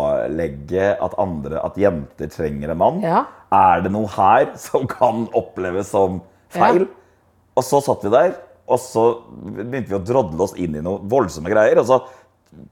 [0.07, 3.01] pålegge at andre, at jenter trenger en mann.
[3.03, 3.25] Ja.
[3.53, 6.21] Er det noe her som kan oppleves som
[6.55, 6.85] feil?
[6.87, 7.21] Ja.
[7.61, 8.35] Og så satt vi der,
[8.73, 9.03] og så
[9.53, 11.81] begynte vi å drodle oss inn i noe voldsomme greier.
[11.83, 11.99] Og så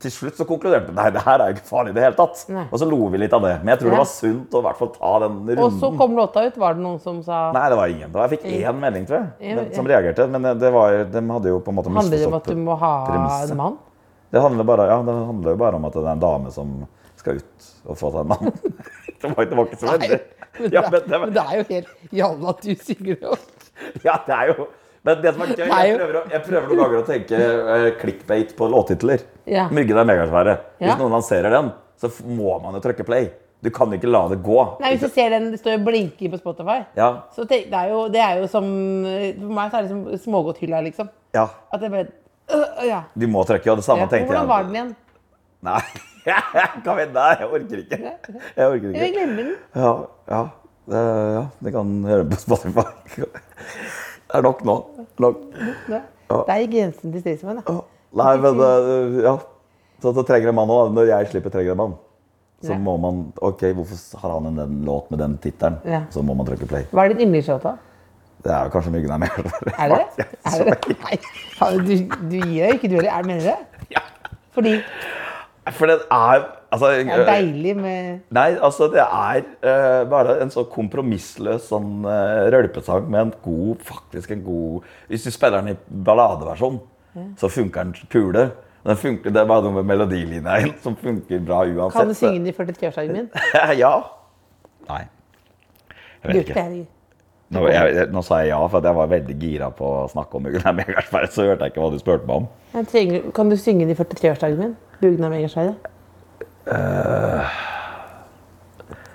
[0.00, 2.16] til slutt så konkluderte vi nei, det her er jo ikke farlig i det hele
[2.18, 2.42] tatt.
[2.52, 2.66] Nei.
[2.68, 3.54] Og så lo vi litt av det.
[3.64, 3.94] Men jeg tror Ja.
[3.94, 5.62] det var sunt å i hvert fall ta den runden.
[5.64, 6.56] Og så kom låta ut.
[6.60, 8.12] Var det noen som sa Nei, det var ingen.
[8.12, 9.74] Jeg fikk én melding, tror jeg, Ja, ja.
[9.76, 10.26] som reagerte.
[10.30, 12.54] Men det- det var, de hadde jo på en måte Handler det om at du
[12.56, 13.50] må ha premisset.
[13.50, 13.78] en mann?
[14.30, 16.86] Det handler, bare, ja, det handler jo bare om at det er en dame som
[17.16, 18.52] skal ut og få seg en mann.
[19.20, 20.20] Det var, det var ikke så veldig.
[20.60, 21.88] Men, Ja, det, men det det er jo helt
[22.48, 23.22] at du det.
[23.22, 23.59] også.
[24.06, 24.68] Ja, det er jo
[25.06, 27.84] Men det som er gøy, jeg prøver, å, jeg prøver noen ganger å tenke uh,
[28.00, 29.22] clickbait på låttitler.
[29.48, 29.68] Ja.
[29.72, 30.56] Myggen er megasvære.
[30.82, 33.30] Hvis noen lanserer den, så må man jo trykke play.
[33.60, 34.58] Du kan ikke la det gå.
[34.80, 37.76] Nei, Hvis du ser den det står og blinker på Spotify, Ja, så tenk, det,
[37.76, 38.68] er jo, det er jo som
[39.04, 41.10] For meg så er det som smågodthylla, liksom.
[41.36, 41.46] ja.
[41.72, 43.02] At det bare øh, øh, ja.
[43.12, 44.12] Du må trykke, og det samme ja.
[44.12, 44.32] tenkte jeg.
[44.32, 44.94] Hvordan var den igjen?
[45.60, 45.82] Nei,
[46.86, 47.98] kan vi, nei, jeg orker ikke.
[48.56, 49.54] Jeg orker Jeg glemmer den.
[49.76, 49.92] Ja,
[50.32, 50.42] ja.
[50.88, 51.00] Det,
[51.36, 52.86] ja, det kan høre på Spotify.
[53.16, 54.76] Det er nok nå.
[55.20, 55.40] Nok.
[55.90, 56.00] Ja.
[56.30, 57.60] Der gikk grensen til Staysman.
[57.66, 57.80] da.
[58.20, 58.62] Nei, men
[59.24, 59.36] ja.
[60.00, 60.94] Så, så trenger en mann òg.
[60.96, 61.94] Når jeg slipper trenger en mann,
[62.64, 65.78] så må man OK, hvorfor har han en den låt med den tittelen?
[65.84, 66.02] Ja.
[66.12, 66.86] Så må man trykke play.
[66.92, 67.76] Hva er din yndlingslåt, da?
[68.40, 69.50] Det er jo kanskje myggen er mer.
[69.84, 70.26] Er det det?
[70.48, 70.94] Er det det?
[71.04, 71.16] Nei,
[71.84, 71.92] du,
[72.30, 73.12] du gir deg ikke, du heller.
[73.12, 73.84] Er Mener du det?
[73.92, 74.02] Ja.
[74.56, 74.72] Fordi
[75.76, 80.52] For det er altså, det er deilig med Nei, altså det er uh, bare en
[80.54, 85.74] så kompromissløs sånn uh, rølpesang med en god, faktisk en god Hvis du spiller den
[85.74, 86.80] i balladeversjon,
[87.40, 88.50] så funker den kule.
[88.86, 91.98] Den funker, det er bare noe med melodilinja som funker bra uansett.
[91.98, 93.28] Kan du synge den i 43-årsdagen min?
[93.82, 93.92] ja.
[94.88, 95.04] Nei.
[96.22, 96.66] Jeg vet ikke.
[97.50, 100.44] Nå, jeg, nå sa jeg ja, for jeg var veldig gira på å snakke om
[100.46, 102.84] Bugna er så hørte jeg ikke hva du spurte meg om.
[102.92, 104.76] Trenger, kan du synge den i 43-årsdagen min?
[105.00, 105.32] Bugna
[106.66, 107.46] Megersveide?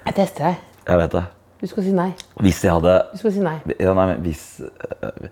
[0.05, 0.55] Jeg tester deg.
[0.85, 1.23] Jeg vet det.
[1.61, 2.09] Du skal si nei.
[2.43, 3.55] Hvis jeg hadde Du skal si nei.
[3.79, 5.29] ja, nei, men hvis, uh,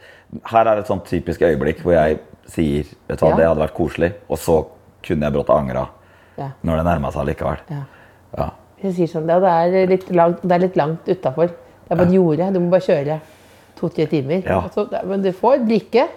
[0.49, 3.35] Her er et sånt typisk øyeblikk hvor jeg sier Vet du hva, Ja.
[3.37, 4.55] det hadde vært koselig, og så
[5.03, 5.87] kunne jeg brått angra
[6.37, 6.47] Ja.
[6.63, 7.57] når det nærma seg likevel.
[7.69, 7.83] ja.
[8.37, 8.49] Ja.
[8.83, 11.47] Jeg sier sånn, det er litt langt, det er litt langt utafor.
[11.47, 12.53] Det er på et jorde.
[12.53, 13.19] Du må bare kjøre
[13.77, 14.41] to-tre timer.
[14.43, 14.57] Ja.
[14.73, 16.07] Så, men du får drikke.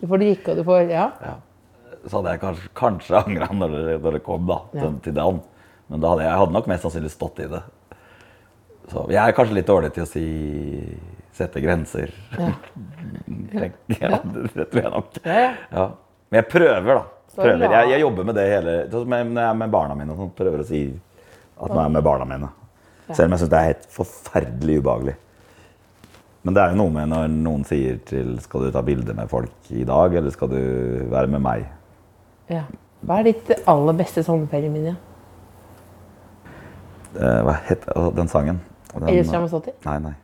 [0.00, 1.10] Du får drikke, og du får Ja.
[2.06, 4.80] Så hadde jeg kanskje, kanskje angra når, det- når det kom da, Ja.
[4.80, 5.40] til, til.
[5.88, 7.62] Men da hadde jeg hadde nok mest sannsynlig stått i det.
[8.90, 10.26] Så jeg er kanskje litt dårlig til å si
[11.32, 12.10] sette grenser.
[12.38, 12.48] Ja.
[13.52, 15.20] Tenk- ja, det, tror jeg nok.
[15.24, 15.86] Ja.
[16.32, 17.04] Men jeg prøver, da.
[17.36, 17.62] Prøver.
[17.72, 20.66] Jeg, jeg jobber med det hele Når jeg er med barna mine sånn, prøver å
[20.68, 20.82] si
[21.62, 22.48] at nå er jeg med barna mine.
[23.12, 25.14] Selv om jeg syns det er helt forferdelig ubehagelig.
[26.42, 29.30] Men det er jo noe med når noen sier til Skal du ta bilde med
[29.30, 30.58] folk i dag, eller skal du
[31.12, 31.64] være med meg?
[32.50, 32.64] Ja.
[33.02, 34.96] Hva er ditt aller beste sommerferieminne?
[37.12, 38.60] Eh, hva altså, den sangen?
[38.92, 39.74] Den, Elis Ramazzotti?
[39.86, 40.14] Nei, nei.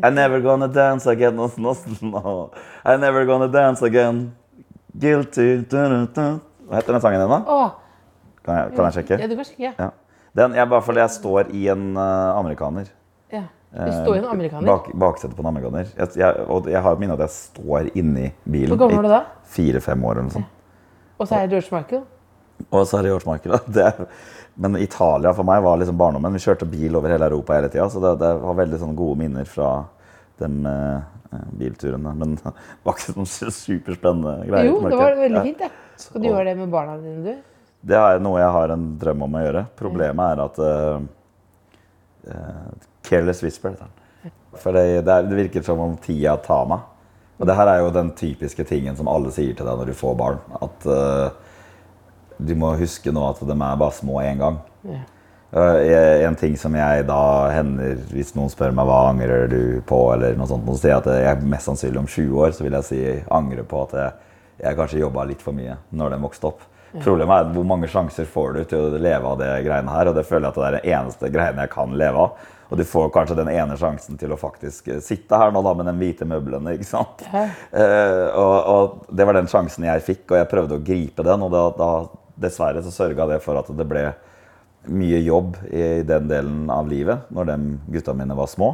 [0.00, 1.36] I never gonna dance again.
[1.36, 2.50] No, no, no.
[2.84, 4.30] I never gonna dance again.
[4.98, 5.64] Guilty.
[5.68, 6.26] du, du, du.
[6.70, 7.40] Hva heter den sangen din, da?
[7.42, 8.36] Å!
[8.46, 9.18] Kan jeg, kan jeg sjekke?
[9.20, 9.72] Ja, du kan sjekke.
[9.74, 9.90] Ja.
[10.38, 12.86] Den, jeg, bare fordi jeg står i en uh, amerikaner.
[13.34, 13.48] Ja.
[13.74, 14.66] Du står i en amerikaner.
[14.70, 15.90] Bak, baksetet på en amerikaner.
[15.98, 18.72] Jeg, jeg, og jeg har et minne at jeg står inni bilen.
[18.72, 19.20] Hvor gammel var du da?
[19.58, 20.56] Fire-fem år eller noe sånt.
[21.20, 22.04] Og så er det George Michael.
[22.70, 23.58] Og så er det George Michael.
[23.76, 24.08] Det,
[24.60, 26.36] men Italia for meg var liksom barndommen.
[26.36, 29.20] Vi kjørte bil over hele Europa hele tida, så det, det var veldig sånn gode
[29.20, 29.70] minner fra
[30.40, 32.14] de eh, bilturene.
[32.16, 32.52] Men det
[32.88, 34.72] var ikke sånn superspennende greier.
[34.72, 35.70] Jo, det var veldig fint, det.
[36.00, 37.46] Skal du gjøre det med barna dine, du?
[37.90, 39.64] Det er noe jeg har en drøm om å gjøre.
[39.78, 41.08] Problemet er at eh,
[42.32, 42.70] eh,
[43.08, 43.76] Careless whisper.
[44.60, 46.88] For det, det virker som om tida tar meg.
[47.40, 49.96] Og det her er jo den typiske tingen som alle sier til deg når du
[49.96, 50.42] får barn.
[50.60, 51.30] At uh,
[52.36, 54.60] du må huske nå at de er bare små én gang.
[54.84, 55.00] Ja.
[55.50, 60.02] Uh, en ting som jeg da hender hvis noen spør meg hva angrer du på,
[60.14, 62.76] eller noe sånt, så sier jeg at jeg mest sannsynlig om 20 år så vil
[62.78, 63.00] jeg si
[63.32, 64.28] angre på at jeg,
[64.60, 66.68] jeg kanskje jobba litt for mye når den vokste opp.
[66.98, 70.16] Problemet er hvor mange sjanser får du til å leve av det greiene her, og
[70.16, 72.48] det føler jeg at det er det eneste greiene jeg kan leve av.
[72.70, 75.74] Og du får kanskje den ene sjansen til å faktisk eh, sitte her nå da
[75.74, 77.24] med de hvite møblene, ikke sant.
[77.32, 77.44] Ja.
[77.74, 81.46] Eh, og, og det var den sjansen jeg fikk, og jeg prøvde å gripe den,
[81.46, 81.90] og da, da
[82.40, 84.06] dessverre så sørga det for at det ble
[84.90, 87.58] mye jobb i den delen av livet når de
[87.98, 88.70] gutta mine var små.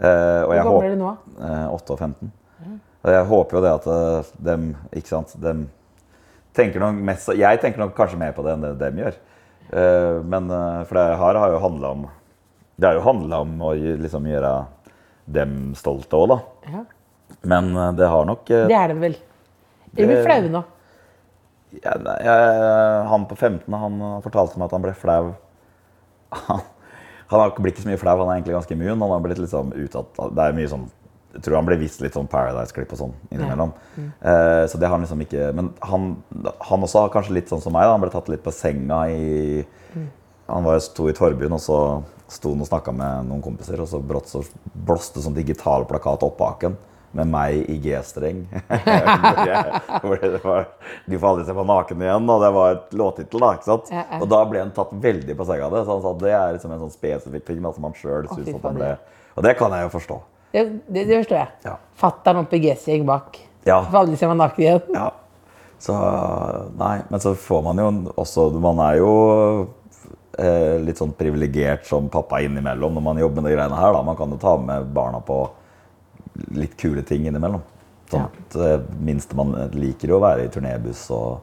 [0.00, 1.12] Eh, og Hvor gammel er du nå?
[1.36, 2.32] Eh, 8 og 15.
[3.04, 4.54] Og jeg håper jo det at de,
[4.96, 5.66] ikke sant, de
[6.56, 9.18] tenker nok mest, Jeg tenker nok kanskje mer på det enn det dem gjør.
[9.74, 12.06] Eh, men eh, for det her har jo handla om
[12.76, 14.52] Det har jo handla om å liksom gjøre
[15.34, 16.38] dem stolte òg, da.
[16.72, 16.82] Ja.
[17.48, 19.14] Men eh, det har nok eh, Det er det vel.
[19.94, 20.64] Eller blir flaue nå?
[21.82, 25.32] Ja, jeg, han på 15 han fortalte meg at han ble flau.
[26.34, 26.60] Han,
[27.30, 29.00] han har- blir ikke så mye flau, han er egentlig ganske immun.
[29.00, 30.84] Han har blitt litt sånn utatt Det er mye sånn
[31.34, 33.72] Jeg tror han ble vist litt sånn Paradise-klipp og sånn innimellom.
[33.98, 36.04] Eh, så det har han liksom ikke Men han,
[36.68, 37.86] han også har kanskje litt sånn som meg.
[37.88, 37.94] Da.
[37.96, 39.64] Han ble tatt litt på senga i
[40.50, 41.78] Han var, sto i Torbyen, og så
[42.28, 44.42] sto og snakka med noen kompiser, og så brått så
[44.86, 46.76] blåste sånn digital plakat opp baken.
[47.14, 48.40] med meg i G-streng.
[51.06, 53.40] Du får aldri se meg naken igjen, og det var et låttittel.
[53.40, 53.92] da, ikke sant?
[54.18, 55.84] Og da ble han tatt veldig på senga av det.
[55.84, 58.54] Så han sa at det er liksom en sånn spesifikk ting Altså som han synes
[58.56, 58.90] at han ble
[59.36, 60.16] Og det kan jeg jo forstå.
[60.54, 61.50] Det, det, det forstår jeg.
[61.66, 61.76] Ja.
[62.02, 63.38] Fatter'n oppe i G-streng bak.
[63.66, 63.80] Ja.
[63.90, 64.82] Får aldri se meg naken igjen.
[64.94, 65.08] Ja.
[65.84, 65.94] Så
[66.78, 69.08] Nei, men så får man jo også Man er jo
[70.38, 73.92] eh, litt sånn privilegert som pappa innimellom når man jobber med de greiene her.
[73.96, 74.02] da.
[74.02, 75.38] Man kan jo ta med barna på
[76.58, 77.62] litt kule ting innimellom.
[78.10, 78.28] Sånn Ja.
[78.52, 81.40] det minste man liker jo å være i turnébuss og,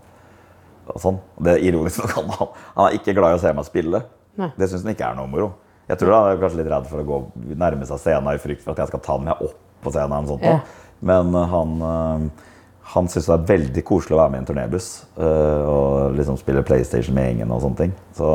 [0.88, 1.18] og sånn.
[1.42, 4.04] Det er ironisk nok han, han er ikke glad i å se meg spille.
[4.40, 4.52] Nei.
[4.58, 5.50] Det syns han ikke er noe moro.
[5.90, 7.18] Jeg tror han er kanskje litt redd for å gå
[7.60, 10.28] nærme seg scenen i frykt for at jeg skal ta den med opp på scenen.
[10.30, 10.46] sånt.
[10.46, 10.60] Ja.
[11.02, 12.46] Men eh, han, eh,
[12.94, 14.88] han syns det er veldig koselig å være med i en turnébuss
[15.18, 17.96] eh, og liksom spille PlayStation med gjengen og sånne ting.
[18.16, 18.30] Så,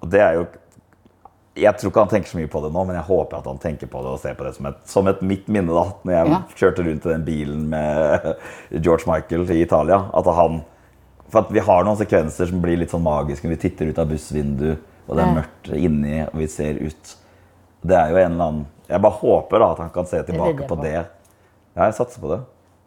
[0.00, 0.46] og det er jo
[1.60, 3.58] Jeg tror ikke han tenker så mye på det nå, men jeg håper at han
[3.58, 5.66] tenker på det og ser på det som et, som et mitt minne.
[5.74, 6.38] da, Når jeg Ja.
[6.56, 8.36] kjørte rundt i den bilen med
[8.84, 9.98] George Michael i Italia.
[10.14, 10.62] At han
[11.28, 13.44] For at vi har noen sekvenser som blir litt sånn magiske.
[13.44, 14.78] når Vi titter ut av bussvinduet,
[15.08, 17.16] og det er mørkt inni, og vi ser ut.
[17.86, 20.56] Det er jo en eller annen Jeg bare håper da at han kan se tilbake
[20.56, 21.06] det på det.
[21.76, 22.40] Jeg satser på det.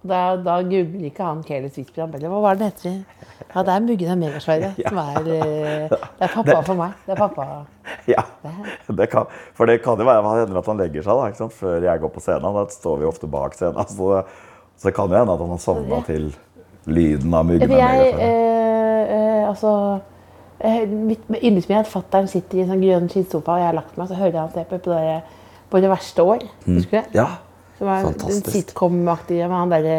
[0.03, 1.43] Da, da googler ikke han.
[1.47, 3.23] Han bare Hva var det den heter?
[3.53, 4.79] Ja, det er Muggen og Megasværet.
[4.87, 6.97] Som er eh, Det er pappa for meg.
[7.05, 7.47] Det er pappa.
[8.07, 8.23] Ja,
[8.87, 11.85] det kan, for det kan jo være han hender at han legger seg da, før
[11.85, 12.55] jeg går på scenen.
[12.57, 13.79] Da står vi ofte bak scenen.
[13.93, 14.23] Så,
[14.75, 16.31] så det kan jo hende at han har sovna til
[16.89, 17.69] lyden av muggen.
[17.69, 19.71] for jeg eh, eh, Altså
[20.59, 24.09] eh, er at fatter'n sitter i en sånn grønn skinnsofa, og jeg har lagt meg,
[24.09, 25.41] så hører jeg han se på, på, det,
[25.71, 26.47] på det verste år.
[26.65, 27.21] Husker du det?
[27.21, 27.27] Ja,
[27.83, 28.45] Som er Fantastisk.
[28.45, 29.95] den sitcom-aktige med han derre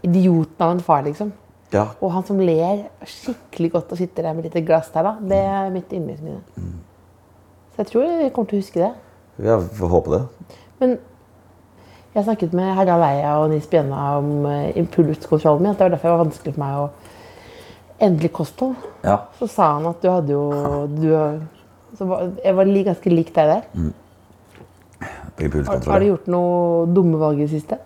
[0.00, 1.34] idioten av en far, liksom.
[1.74, 1.82] ja.
[2.00, 5.12] Og han som ler skikkelig godt og sitter der med litt glass der, da.
[5.20, 6.40] Det er mitt yndlingsminne.
[7.74, 8.90] Så jeg tror jeg kommer til å huske det.
[9.44, 10.22] Jeg får håpe det.
[10.80, 10.96] Men
[12.14, 15.74] jeg snakket med Herdal Eia og Nis Bjønna om eh, impulskontrollen min.
[15.74, 16.88] At det var derfor det var vanskelig for meg å
[18.08, 18.76] endelig kosthold.
[19.04, 19.18] Ja.
[19.36, 20.44] Så sa han at du hadde jo
[20.96, 21.10] du,
[22.00, 23.90] så var, Jeg var ganske lik deg der.
[25.36, 25.92] På impulskontroll.
[25.92, 27.78] har du gjort noe dumme valg i det siste?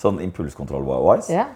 [0.00, 1.30] Sånn impulskontroll-wise?
[1.32, 1.46] Ja.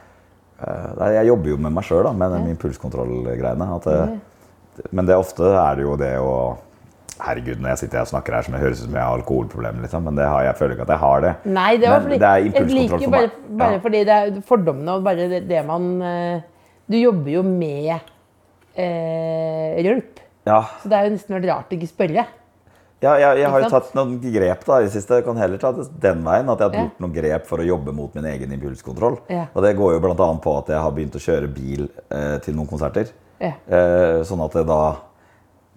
[0.61, 3.69] Eh, Jeg jobber jo med meg sjøl med de impulskontrollgreiene.
[3.77, 6.57] at Men det ofte er det jo det å
[7.19, 9.17] Herregud, når jeg sitter her og snakker her, som det høres ut som jeg har
[9.19, 10.05] alkoholproblemer, liksom.
[10.05, 11.33] Men det har, jeg føler ikke at jeg har det.
[11.51, 13.57] Nei, det var fordi det er impulskontroll for bare, meg.
[13.59, 13.79] bare Ja.
[13.81, 16.41] fordi det er fordommene og bare det, det man eh,
[16.89, 18.01] Du jobber jo med
[18.77, 20.21] eh, rølp.
[20.47, 22.25] Ja, Så det er jo nesten vært rart å ikke spørre.
[22.99, 25.21] Ja, jeg, jeg har jo tatt noen grep da i det siste.
[25.21, 26.49] Jeg kan heller ta det den veien.
[26.51, 26.85] At jeg har Ja.
[26.89, 29.21] gjort noen grep for å jobbe mot min egen impulskontroll.
[29.31, 29.45] Ja.
[29.55, 30.31] Og det går jo bl.a.
[30.43, 33.13] på at jeg har begynt å kjøre bil eh, til noen konserter.
[33.39, 33.53] Ja.
[33.69, 34.81] Eh, sånn at det da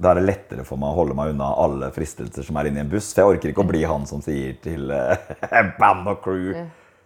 [0.01, 2.81] da er det lettere for meg å holde meg unna alle fristelser som er inne
[2.81, 3.11] i en buss.
[3.13, 5.17] For jeg orker ikke å bli han som sier til eh,
[5.81, 6.55] band og crew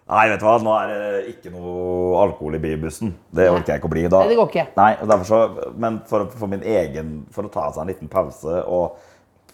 [0.05, 3.09] Nei, vet du hva, nå er det ikke noe alkohol i bybussen.
[3.33, 4.03] Det orker jeg ikke å bli.
[4.05, 4.65] Da, Nei, det går ikke.
[4.77, 5.39] Nei, og så,
[5.81, 8.99] Men for, for min egen For å ta seg en liten pause og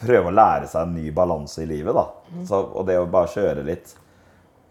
[0.01, 2.07] prøve å lære seg en ny balanse i livet, da.
[2.31, 2.45] Mm.
[2.49, 3.93] Så, og det å bare kjøre litt.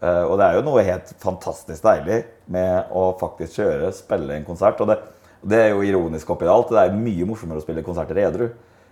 [0.01, 2.23] Uh, og det er jo noe helt fantastisk deilig
[2.53, 4.81] med å faktisk kjøre, spille en konsert.
[4.81, 4.99] Og det,
[5.43, 6.73] det er jo ironisk oppi alt.
[6.73, 8.51] Det er mye morsommere å spille konserter edru.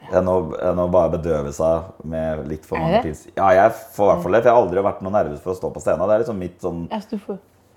[0.09, 3.27] Enn å, enn å bare bedøve seg med litt for mange pils.
[3.35, 4.41] Ja, jeg får i hvert fall det.
[4.41, 6.07] For jeg har aldri vært noe nervøs for å stå på scenen.
[6.09, 6.85] Det er liksom mitt sånn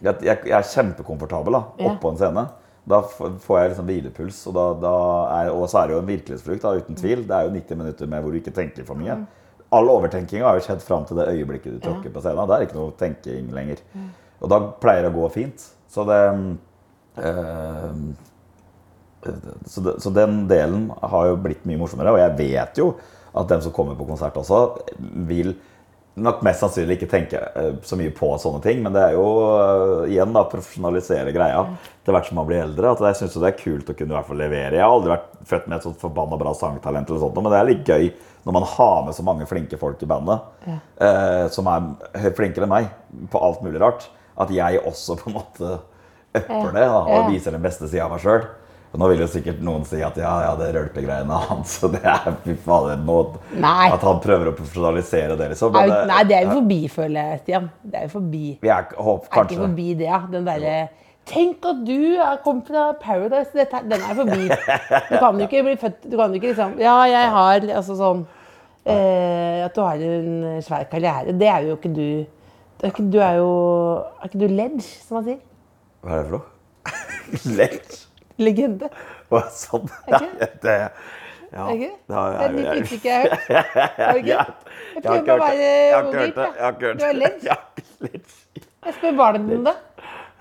[0.01, 2.45] jeg, jeg, jeg er kjempekomfortabel da, oppå en scene.
[2.91, 4.39] Da får jeg liksom hvilepuls.
[4.49, 4.95] Og, da, da
[5.37, 7.23] er, og så er det jo en virkelighetsflukt, da, uten tvil.
[7.27, 9.19] Det er jo 90 minutter med hvor du ikke tenker for mye.
[9.71, 12.43] All overtenkinga har jo skjedd fram til det øyeblikket du tråkker på scenen.
[12.49, 13.79] Det er ikke noe tenking lenger.
[14.41, 15.63] Og da pleier det å gå fint.
[15.91, 16.19] Så det
[17.21, 18.03] øh,
[19.65, 22.13] så, det, så den delen har jo blitt mye morsommere.
[22.15, 22.91] Og jeg vet jo
[23.37, 24.63] at dem som kommer på konsert også,
[25.29, 25.53] vil
[26.15, 28.81] nok mest sannsynlig ikke tenke eh, så mye på sånne ting.
[28.83, 31.61] Men det er jo eh, igjen da, profesjonalisere greia
[32.03, 32.91] til hvert som man blir eldre.
[32.91, 34.75] At jeg syns det er kult å kunne i hvert fall levere.
[34.75, 37.59] Jeg har aldri vært født med et sånt forbanna bra sangtalent, eller sånt, men det
[37.61, 41.67] er litt gøy når man har med så mange flinke folk i bandet, eh, som
[41.69, 42.87] er flinkere enn meg
[43.29, 44.07] på alt mulig rart,
[44.41, 45.75] at jeg også på en måte
[46.33, 47.27] upper det da, og Ja.
[47.29, 48.47] viser den beste sida av meg sjøl.
[48.91, 52.25] Nå vil jo sikkert noen si at ja, ja, det rølpegreiene hans så det er
[52.43, 53.19] fy fader nå.
[53.63, 55.71] At han prøver å profesjonalisere det, liksom.
[55.77, 57.69] Men, eh, nei, det er jo forbi, føler jeg, Stian.
[57.85, 58.41] Det er jo forbi.
[58.65, 60.19] vi er håp, Er ikke forbi det, ja.
[60.33, 60.75] Den derre
[61.31, 63.53] Tenk at du er, kom fra Paradise.
[63.53, 64.49] Dette, den er forbi.
[64.49, 67.95] Du kan jo ikke bli født Du kan jo ikke liksom Ja, jeg har altså
[67.99, 68.23] sånn
[68.89, 71.37] eh, At du har en svær karriere.
[71.37, 72.07] Det er jo ikke du.
[72.81, 73.51] Er ikke, du er jo
[74.17, 75.43] Er ikke du ledge, som man sier?
[76.01, 76.47] Hva er det for noe?
[77.61, 77.99] Lett?
[78.41, 78.89] Legende.
[79.31, 79.89] Å, sånn.
[80.11, 80.19] Ja,
[80.63, 80.75] det,
[81.51, 81.89] ja, det?
[82.07, 83.75] da Det er et nytt uttrykk jeg har hørt.
[83.97, 84.27] Er det ikke?
[84.31, 86.49] Jeg har prøver ikke å være Jeg har ikke hørt det.
[86.61, 86.71] har
[87.01, 87.57] Du er ledge.
[88.81, 89.73] Jeg spør barna dine, da.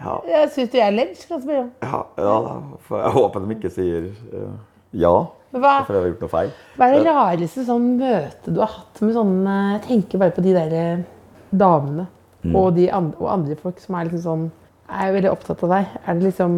[0.00, 1.66] Ja, Jeg syns du er ledd, jeg spørre om.
[1.84, 2.52] ja, ja da.
[2.86, 4.54] For jeg håper de ikke sier eh,
[5.02, 5.10] ja.
[5.52, 6.52] Hva, For jeg har gjort noe feil.
[6.78, 10.44] hva er det rareste sånn møte du har hatt med sånne Jeg tenker bare på
[10.46, 11.04] de der eh,
[11.52, 12.06] damene
[12.40, 12.54] Mm.
[12.56, 14.44] og, de andre, og andre folk som er liksom sånn
[14.88, 15.90] Er veldig opptatt av deg.
[16.08, 16.54] Er det liksom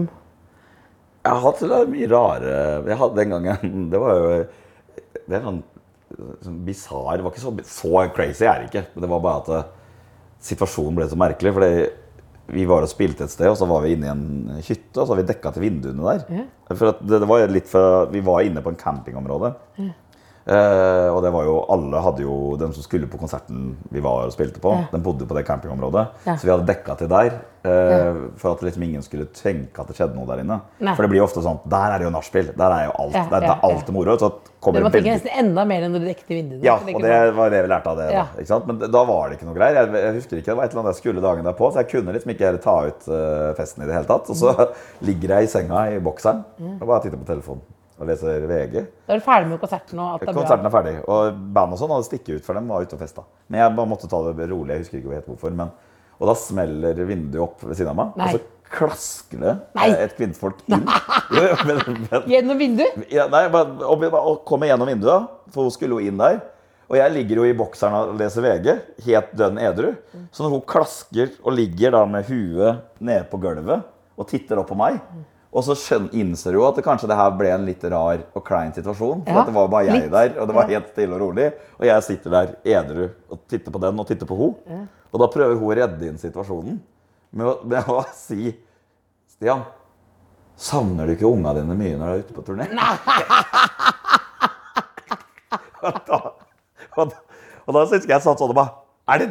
[1.23, 1.61] Jeg har hatt
[1.93, 2.55] mye rare
[2.89, 4.31] jeg hadde Den gangen Det var jo
[5.29, 5.61] Det er sånn,
[6.43, 8.85] sånn bisarr Det var ikke så, så crazy, er det ikke.
[8.95, 9.63] Men det var bare at det,
[10.43, 11.53] situasjonen ble så merkelig.
[11.55, 11.73] Fordi
[12.53, 15.05] vi var og spilte et sted, og så var vi inne i en hytte, og
[15.07, 16.25] så har vi dekka til vinduene der.
[16.75, 19.53] For at det, det var litt for, Vi var inne på en campingområde.
[20.43, 24.25] Eh, og det var jo, alle hadde jo, Den som skulle på konserten vi var
[24.27, 24.89] og spilte på, Ja.
[24.91, 26.07] den bodde på det campingområdet.
[26.27, 26.35] Ja.
[26.37, 27.33] Så vi hadde dekka til der.
[27.65, 30.61] eh, For at liksom ingen skulle tenke at det skjedde noe der inne.
[30.81, 30.95] Nei.
[30.97, 32.49] For det blir jo ofte sånn Der er det jo nachspiel.
[32.57, 33.15] Der er jo alt.
[33.15, 34.17] Ja, der, ja, er alt moro.
[34.19, 36.63] Så kommer Det må tenke nesten enda mer enn når du i vinduene.
[36.65, 38.09] ja, og det var det vi lærte av det.
[38.13, 38.25] Ja.
[38.25, 38.67] Da, ikke sant?
[38.67, 39.75] Men da var det ikke noe greier.
[39.79, 41.91] Jeg, jeg husker ikke, Det var et eller annet jeg skulle dagen derpå, så jeg
[41.95, 44.31] kunne liksom ikke ta ut uh, festen i det hele tatt.
[44.31, 44.73] Og så
[45.07, 46.43] ligger jeg i senga i bokseren
[46.81, 47.63] og bare titter på telefonen
[47.99, 48.77] og leser VG.
[49.07, 50.35] Da er du ferdig med konserten og alt er bra.
[50.41, 50.95] Konserten er ferdig.
[51.07, 53.25] Og band og sånn hadde stikket ut, for dem var ute og festa.
[53.49, 54.75] Men jeg bare måtte ta det rolig.
[54.75, 55.55] Jeg husker ikke helt hvorfor.
[55.63, 55.75] Men,
[56.19, 58.31] og da smeller vinduet opp ved siden av meg, Nei.
[58.31, 59.91] og så klasker det Nei.
[60.01, 60.87] et kvinnfolk inn.
[60.87, 63.05] Men, men, Gjennom vinduet?
[63.13, 66.41] ja, nei, og, og kommer gjennom vinduet, for hun skulle jo inn der.
[66.93, 68.67] Og jeg ligger jo i bokseren og leser VG,
[69.07, 69.95] helt dønn edru.
[70.33, 73.87] Så når hun klasker og ligger da med huet nede på gulvet
[74.19, 74.99] og titter opp på meg,
[75.53, 75.75] og så
[76.17, 79.21] innser hun at det kanskje det her ble en litt rar og klein situasjon.
[79.27, 80.13] For Ja, det var bare jeg litt.
[80.13, 81.53] der, og det var helt stille og rolig.
[81.79, 84.87] Og jeg sitter der edru og titter på den og titter på henne.
[85.13, 86.81] Og da prøver hun å redde inn situasjonen
[87.37, 88.55] med å, med å si
[89.29, 89.63] Stian,
[90.57, 92.65] savner du ikke unga dine mye når du er ute på turné?
[95.83, 96.19] og da,
[96.97, 97.17] og da,
[97.67, 98.73] og da jeg jeg satt sånn og bare
[99.13, 99.29] er det,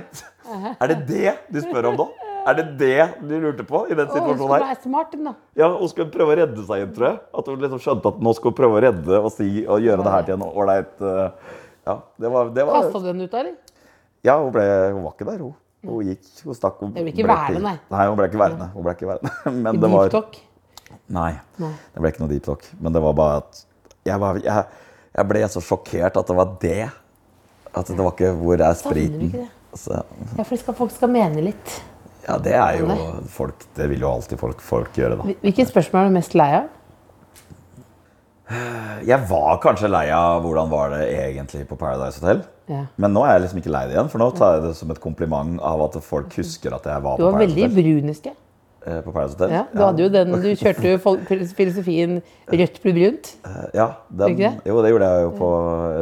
[0.78, 2.08] er det det du spør om nå?
[2.48, 4.38] Er det det du lurte på i den situasjonen her?
[4.38, 5.34] hun skulle være smart, da.
[5.60, 7.20] Ja, Hun skulle prøve å redde seg inn, tror jeg.
[7.42, 10.06] At hun liksom skjønte at nå skulle hun prøve å redde og si og gjøre
[10.08, 13.34] det her til en ålreit uh, Ja, det var, det var Kasta du den ut
[13.42, 13.56] eller?
[14.26, 15.54] Ja, hun, ble, hun var ikke der, hun.
[15.82, 16.82] Hun gikk, hun stakk.
[16.82, 17.78] Hun Det ble ikke værende, nei.
[17.90, 18.68] Nei, hun ble ikke værende.
[18.76, 19.32] Hun ble ikke værende.
[19.66, 20.38] Men I det var deep talk?
[21.12, 21.32] Nei,
[21.62, 21.72] Nei.
[21.94, 22.68] det ble ikke noe deep talk.
[22.82, 23.64] Men det var bare at
[24.06, 24.66] jeg, var, jeg,
[25.18, 26.82] jeg ble så sjokkert at det var det.
[27.72, 29.26] At det var ikke Hvor er Savner du spriten?
[29.30, 29.80] ikke det?
[29.80, 30.02] Så,
[30.38, 31.78] Ja, for skal, folk skal mene litt.
[32.28, 32.96] Ja, det er jo
[33.34, 35.34] folk Det vil jo alltid folk, folk gjøre, da.
[35.42, 36.70] Hvilket spørsmål er du mest lei av?
[39.08, 42.42] Jeg var kanskje lei av hvordan var det egentlig på Paradise Hotel.
[42.72, 42.84] Ja.
[43.00, 44.92] Men nå er jeg liksom ikke lei det igjen, for nå tar jeg det som
[44.92, 47.32] et kompliment av at folk husker at jeg var på Paradise Hotel.
[47.32, 48.34] Du var veldig bruniske.
[48.82, 49.56] På Paradise Hotel.
[49.56, 52.20] Ja, du, hadde jo den, du kjørte jo filosofien
[52.50, 53.34] rødt blir brunt.
[53.46, 54.54] Eh, Ja, den, det?
[54.68, 55.50] jo, det gjorde jeg jo på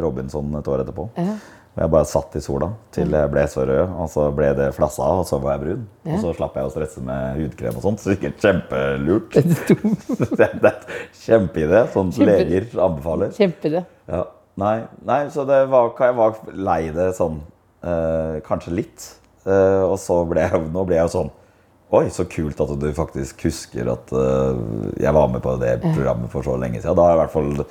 [0.07, 1.09] Robinson et år etterpå.
[1.19, 1.35] Ja.
[1.79, 4.65] Og Jeg bare satt i sola til jeg ble så rød, og så ble det
[4.75, 5.85] flassa, og så var jeg brun.
[6.11, 8.01] Og så slapp jeg å stresse med hudkrem og sånt.
[8.03, 9.37] Så sikkert kjempelurt.
[10.35, 10.83] det er et
[11.21, 13.31] kjempeidé, sånn Kjempe- leger anbefaler.
[13.37, 13.85] Kjempeidé.
[14.11, 14.25] Ja.
[14.59, 14.75] Nei,
[15.07, 16.35] nei, så det var, jeg var
[16.67, 17.39] lei det sånn
[17.87, 19.05] eh, kanskje litt.
[19.47, 21.35] Eh, og så ble jeg, nå ble jeg jo sånn
[21.95, 24.59] Oi, så kult at du faktisk husker at eh,
[25.01, 26.93] jeg var med på det programmet for så lenge siden.
[26.99, 27.63] Da har jeg i hvert fall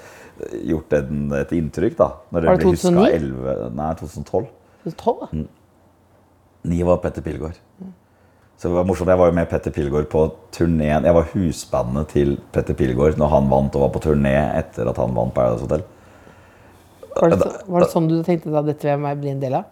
[0.69, 2.11] gjort en, et inntrykk, da.
[2.33, 3.07] Når det Var det ble 2009?
[3.19, 4.51] 11 Nei, 2012.
[4.85, 5.47] 2012 da.
[6.69, 7.59] Ni var Petter Pilgaard.
[8.59, 9.11] Så det var morsomt.
[9.13, 10.25] Jeg var jo med Petter Pilgaard på
[10.55, 11.07] turneen.
[11.07, 14.99] Jeg var husbandet til Petter Pilgaard når han vant og var på turné etter at
[14.99, 15.85] han vant Paradise Hotel.
[17.19, 19.59] Var det, så, var det sånn du tenkte da dette vil jeg bli en del
[19.61, 19.71] av?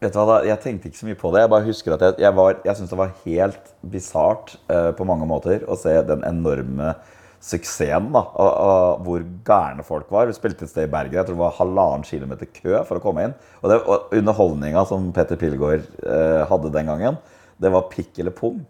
[0.00, 0.36] Vet du hva, da?
[0.48, 1.42] Jeg tenkte ikke så mye på det.
[1.42, 5.06] Jeg bare husker at jeg, jeg, var, jeg syntes det var helt bisart uh, på
[5.08, 6.94] mange måter å se den enorme
[7.40, 10.28] suksessen da, og, og hvor gærne folk var.
[10.28, 11.16] Vi spilte et sted i Bergen.
[11.16, 13.34] Jeg tror det var halvannen kilometer kø for å komme inn.
[13.62, 17.16] Og, det, og underholdninga som Petter Pilgaard eh, hadde den gangen,
[17.60, 18.60] det var pikk eller pung.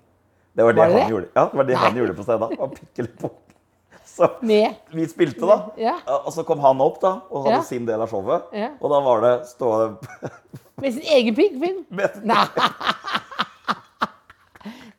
[0.55, 1.29] Det var det, Var det han gjorde.
[1.35, 2.51] Ja, det var det han gjorde på stedet.
[2.51, 3.37] Det var pikk eller pung.
[4.15, 5.59] Så Med vi spilte, da.
[5.79, 5.97] Ja.
[6.25, 7.67] Og så kom han opp da, og hadde Ja.
[7.67, 8.49] sin del av showet.
[8.55, 8.73] Ja.
[8.81, 10.31] Og da var det stående
[10.83, 11.83] Med sin egen pikk, Finn?
[12.01, 12.43] med Nei.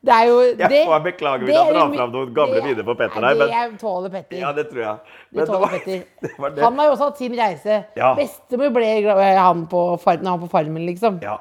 [0.02, 2.88] Det er jo Jeg det, får beklage hvis jeg drar fram noen gamle det- minner
[2.88, 4.40] på Petter her, men Det tåler Petter.
[4.42, 4.98] ja, det tror jeg.
[5.30, 6.04] Det tåler tåler var- Petter.
[6.26, 6.64] det var det.
[6.66, 7.84] Han har jo også hatt sin reise.
[8.00, 8.12] Ja.
[8.18, 11.22] Bestemor ble i han på, han på Farmen, liksom.
[11.22, 11.38] Ja.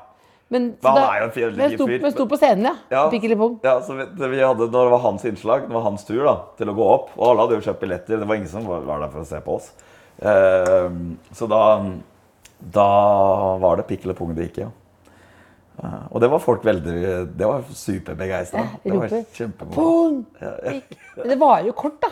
[0.51, 2.01] Men, Men han er jo en fjellig fyr.
[2.03, 2.73] men sto på scenen, ja.
[2.91, 3.03] Ja.
[3.13, 3.53] Pikk eller pung.
[3.63, 6.25] Ja, så vi, det vi hadde, når det var hans innslag, det var hans tur
[6.27, 8.67] da, til å gå opp, og alle hadde jo kjøpt billetter, det var ingen som
[8.67, 9.71] var, var der for å se på oss.
[10.19, 10.91] Uh,
[11.39, 11.61] så da,
[12.75, 12.89] da
[13.63, 14.69] var det pikk eller pung det gikk, ja.
[15.81, 16.97] Eh, og det var folk veldig,
[17.39, 18.67] det var superbegeistra.
[18.85, 20.25] Det var kjempemoro.
[20.41, 22.11] Men det varer jo kort, da.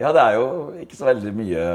[0.00, 0.46] Ja, det er jo
[0.82, 1.66] ikke så veldig mye,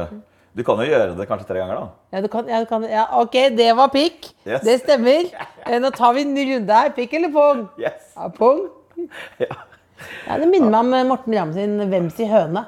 [0.58, 1.86] du kan jo gjøre det kanskje tre ganger da.
[2.16, 4.32] Ja, du kan, ja, du kan, ja, OK, det var pikk.
[4.48, 4.64] Yes.
[4.66, 5.30] Det stemmer.
[5.68, 6.94] Eh, Nå tar vi en ny runde her.
[6.96, 7.66] Pikk eller pung?
[7.82, 8.14] Yes.
[8.16, 8.62] Ja, pung.
[10.28, 12.62] Ja, det minner meg om eh, Morten Ramm sin 'Hvem si høne'?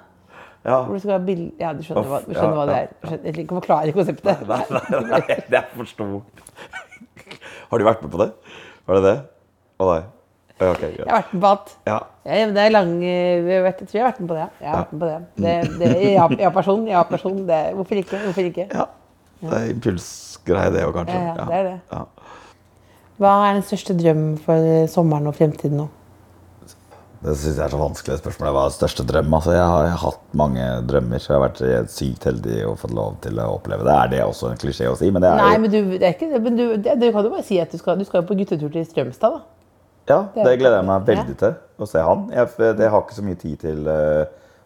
[0.66, 0.82] Ja.
[0.84, 2.88] Hvor du skal ha bilde Ja, du skjønner, hva, du skjønner ja, hva det er.
[2.90, 4.42] Jeg skjønner- Jeg kan forklare konseptet.
[4.50, 6.44] Nei, nei, nei, det er for stort.
[7.70, 8.28] Har du vært med på det?
[8.90, 9.18] Var det det?
[9.80, 10.00] Å nei.
[10.60, 11.76] Okay, Jeg har vært med på alt.
[11.88, 11.98] ja.
[12.30, 14.48] Ja, det er lang eh, Jeg tror jeg har vært med på det.
[14.60, 15.20] Jeg har vært med på det.
[15.46, 16.82] det, det ja, ja, person.
[16.90, 17.38] Ja, person.
[17.48, 18.20] Det, hvorfor ikke?
[18.26, 18.66] Hvorfor ikke?
[18.74, 18.88] ja.
[19.40, 21.16] Det er impulsgreie, det òg, kanskje.
[21.16, 21.78] Ja, det er det.
[21.94, 22.02] Ja.
[23.20, 25.86] Hva er den største drømmen for sommeren og fremtiden nå?
[27.20, 28.50] Det syns jeg er så vanskelig et spørsmål.
[28.56, 29.34] Hva er største drøm?
[29.36, 31.20] Altså, jeg, har, jeg har hatt mange drømmer.
[31.20, 33.96] så Jeg har vært sykt heldig og fått lov til å oppleve det.
[33.96, 35.10] Er det også en klisjé å si?
[35.12, 36.42] Men det er Nei, jo men du, det er ikke det.
[36.46, 38.72] Men du, det, du kan jo bare si at du skal, du skal på guttetur
[38.72, 39.44] til Strømstad, da.
[40.10, 41.40] Ja, Det det gleder jeg meg veldig Ja.
[41.44, 42.24] til å se han.
[42.34, 44.24] Jeg, jeg har ikke så mye tid til uh,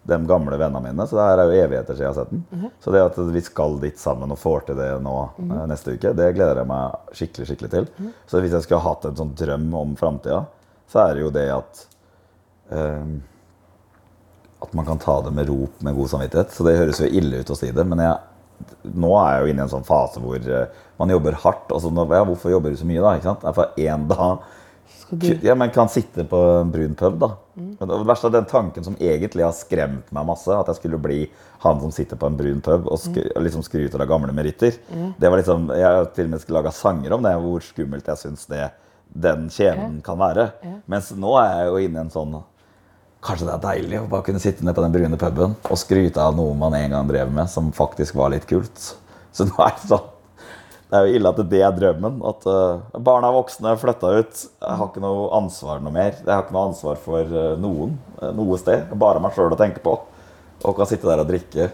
[0.08, 2.44] de gamle vennene mine, så det her er jo evigheter siden jeg har sett den.
[2.54, 2.70] Mhm.
[2.86, 6.12] Så det at vi skal dit sammen og får til det nå eh, neste uke,
[6.16, 7.90] det gleder jeg meg skikkelig skikkelig til.
[7.98, 8.14] Mhm.
[8.30, 10.44] Så hvis jeg skulle ha hatt en sånn drøm om framtida,
[10.92, 11.90] så er det jo det at eh,
[14.64, 16.54] at man kan ta det med rop med god samvittighet.
[16.56, 18.16] Så det høres jo ille ut å si det, men jeg,
[18.96, 21.72] nå er jeg jo inne i en sånn fase hvor eh, man jobber hardt.
[21.72, 23.16] Altså, ja, hvorfor jobber du så mye da?
[23.18, 23.48] ikke sant?
[23.58, 24.44] For én dag
[25.42, 27.30] ja, men kan sitte på en brun pub, da.
[27.80, 30.50] Og Det verste er den tanken som egentlig har skremt meg masse.
[30.50, 31.20] At jeg skulle bli
[31.66, 33.44] han som sitter på en brun pub og skry, mm.
[33.46, 34.80] liksom skryter av gamle meritter.
[35.20, 38.22] Det var liksom, Jeg har til og med laga sanger om det, hvor skummelt jeg
[38.24, 38.72] syns det,
[39.14, 40.50] den kjeden kan være.
[40.90, 42.40] Mens nå er jeg jo inne i en sånn
[43.24, 46.20] Kanskje det er deilig å bare kunne sitte ned på den brune puben og skryte
[46.20, 48.90] av noe man en gang drev med, som faktisk var litt kult.
[49.34, 50.10] Så nå er det sånn
[50.94, 52.20] det er jo ille at det er drømmen.
[52.30, 54.42] At uh, barna er voksne, flytta ut.
[54.62, 56.20] Jeg har ikke noe ansvar noe mer.
[56.20, 58.92] Jeg har ikke noe ansvar for uh, noen uh, noe sted.
[59.02, 59.96] Bare meg sjøl å tenke på.
[60.62, 61.72] Og kan sitte der og drikke.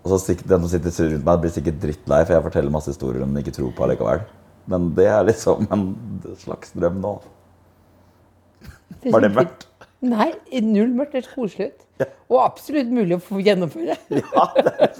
[0.00, 3.26] Og så Den som sitter rundt meg, blir sikkert drittlei, for jeg forteller masse historier
[3.26, 4.24] om de ikke tror på likevel.
[4.72, 5.84] Men det er liksom en
[6.40, 7.14] slags drøm nå.
[9.04, 9.68] Var det mørkt?
[10.04, 10.30] Nei,
[10.64, 11.14] null mørkt.
[11.16, 12.06] Det koselig ut.
[12.28, 13.96] Og absolutt mulig å få gjennomføre.
[14.34, 14.94] Ja, det er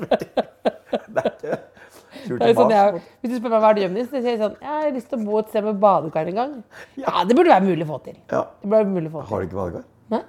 [1.05, 4.15] Det er Det er sånn, jeg, hvis du spør meg hva er drømmen din, så
[4.17, 6.53] sier jeg sånn Jeg har lyst til å bo et sted med badekar en gang.
[7.01, 8.17] Ja, det burde være mulig å få til.
[8.33, 8.45] Ja.
[8.63, 9.33] Det burde være mulig å få til.
[9.33, 9.85] Har du ikke badekar?
[10.15, 10.23] Nei.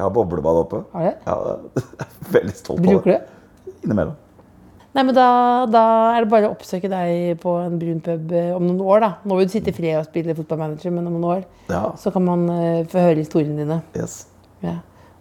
[0.00, 0.82] Jeg har boblebad oppe.
[0.94, 1.14] Har du det?
[1.28, 3.74] Ja, jeg er veldig stolt av Bruker du det?
[3.84, 4.16] Innimellom.
[4.90, 5.24] Nei, men da,
[5.70, 5.80] da
[6.16, 9.10] er det bare å oppsøke deg på en brun pub eh, om noen år, da.
[9.22, 11.82] Nå vil du sitte i fred og spille fotballmanager, men om noen år Ja.
[12.00, 13.76] så kan man uh, få høre historiene dine.
[13.94, 14.24] Yes.
[14.66, 14.80] Ja.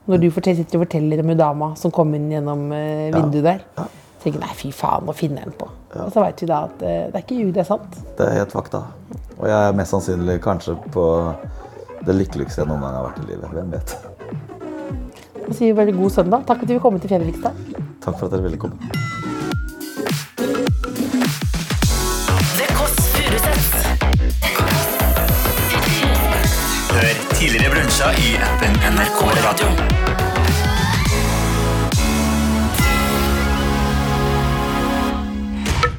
[0.09, 3.45] Når du forteller, sitter og forteller om hun dama som kom inn gjennom uh, vinduet
[3.45, 3.85] der, Ja.
[4.23, 5.69] tenker du nei, fy faen, nå finner jeg en på.
[6.01, 7.99] Og så veit vi da at uh, det er ikke ljug, det er sant.
[8.17, 8.81] Det er helt fakta.
[9.37, 11.05] Og jeg er mest sannsynlig kanskje på
[12.09, 13.53] det lykkeligste jeg noen gang har vært i livet.
[13.53, 13.95] Hvem vet.
[15.45, 16.49] Da sier vi bare god søndag.
[16.49, 17.63] Takk for at du vil komme til Fredrikstad.
[18.01, 19.07] Takk for at dere ville komme.
[27.99, 29.67] Brunsjer i appen NRK Radio.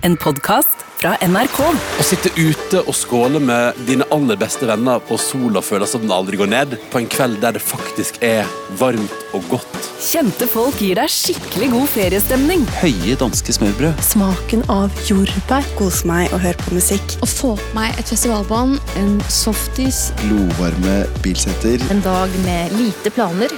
[0.00, 1.58] En podkast fra NRK.
[2.00, 6.12] Å sitte ute og skåle med dine aller beste venner og sola føler som den
[6.12, 8.48] aldri går ned, på en kveld der det faktisk er
[8.80, 9.78] varmt og godt.
[10.00, 12.64] Kjente folk gir deg skikkelig god feriestemning.
[12.80, 14.00] Høye danske smørbrød.
[14.04, 15.66] Smaken av jordbær.
[15.80, 17.16] Kose meg og høre på musikk.
[17.24, 21.80] Å få på meg et festivalbånd, en softis, Glovarme bilsetter.
[21.90, 23.52] en dag med lite planer.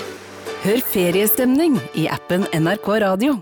[0.62, 3.40] Hør feriestemning i appen NRK Radio.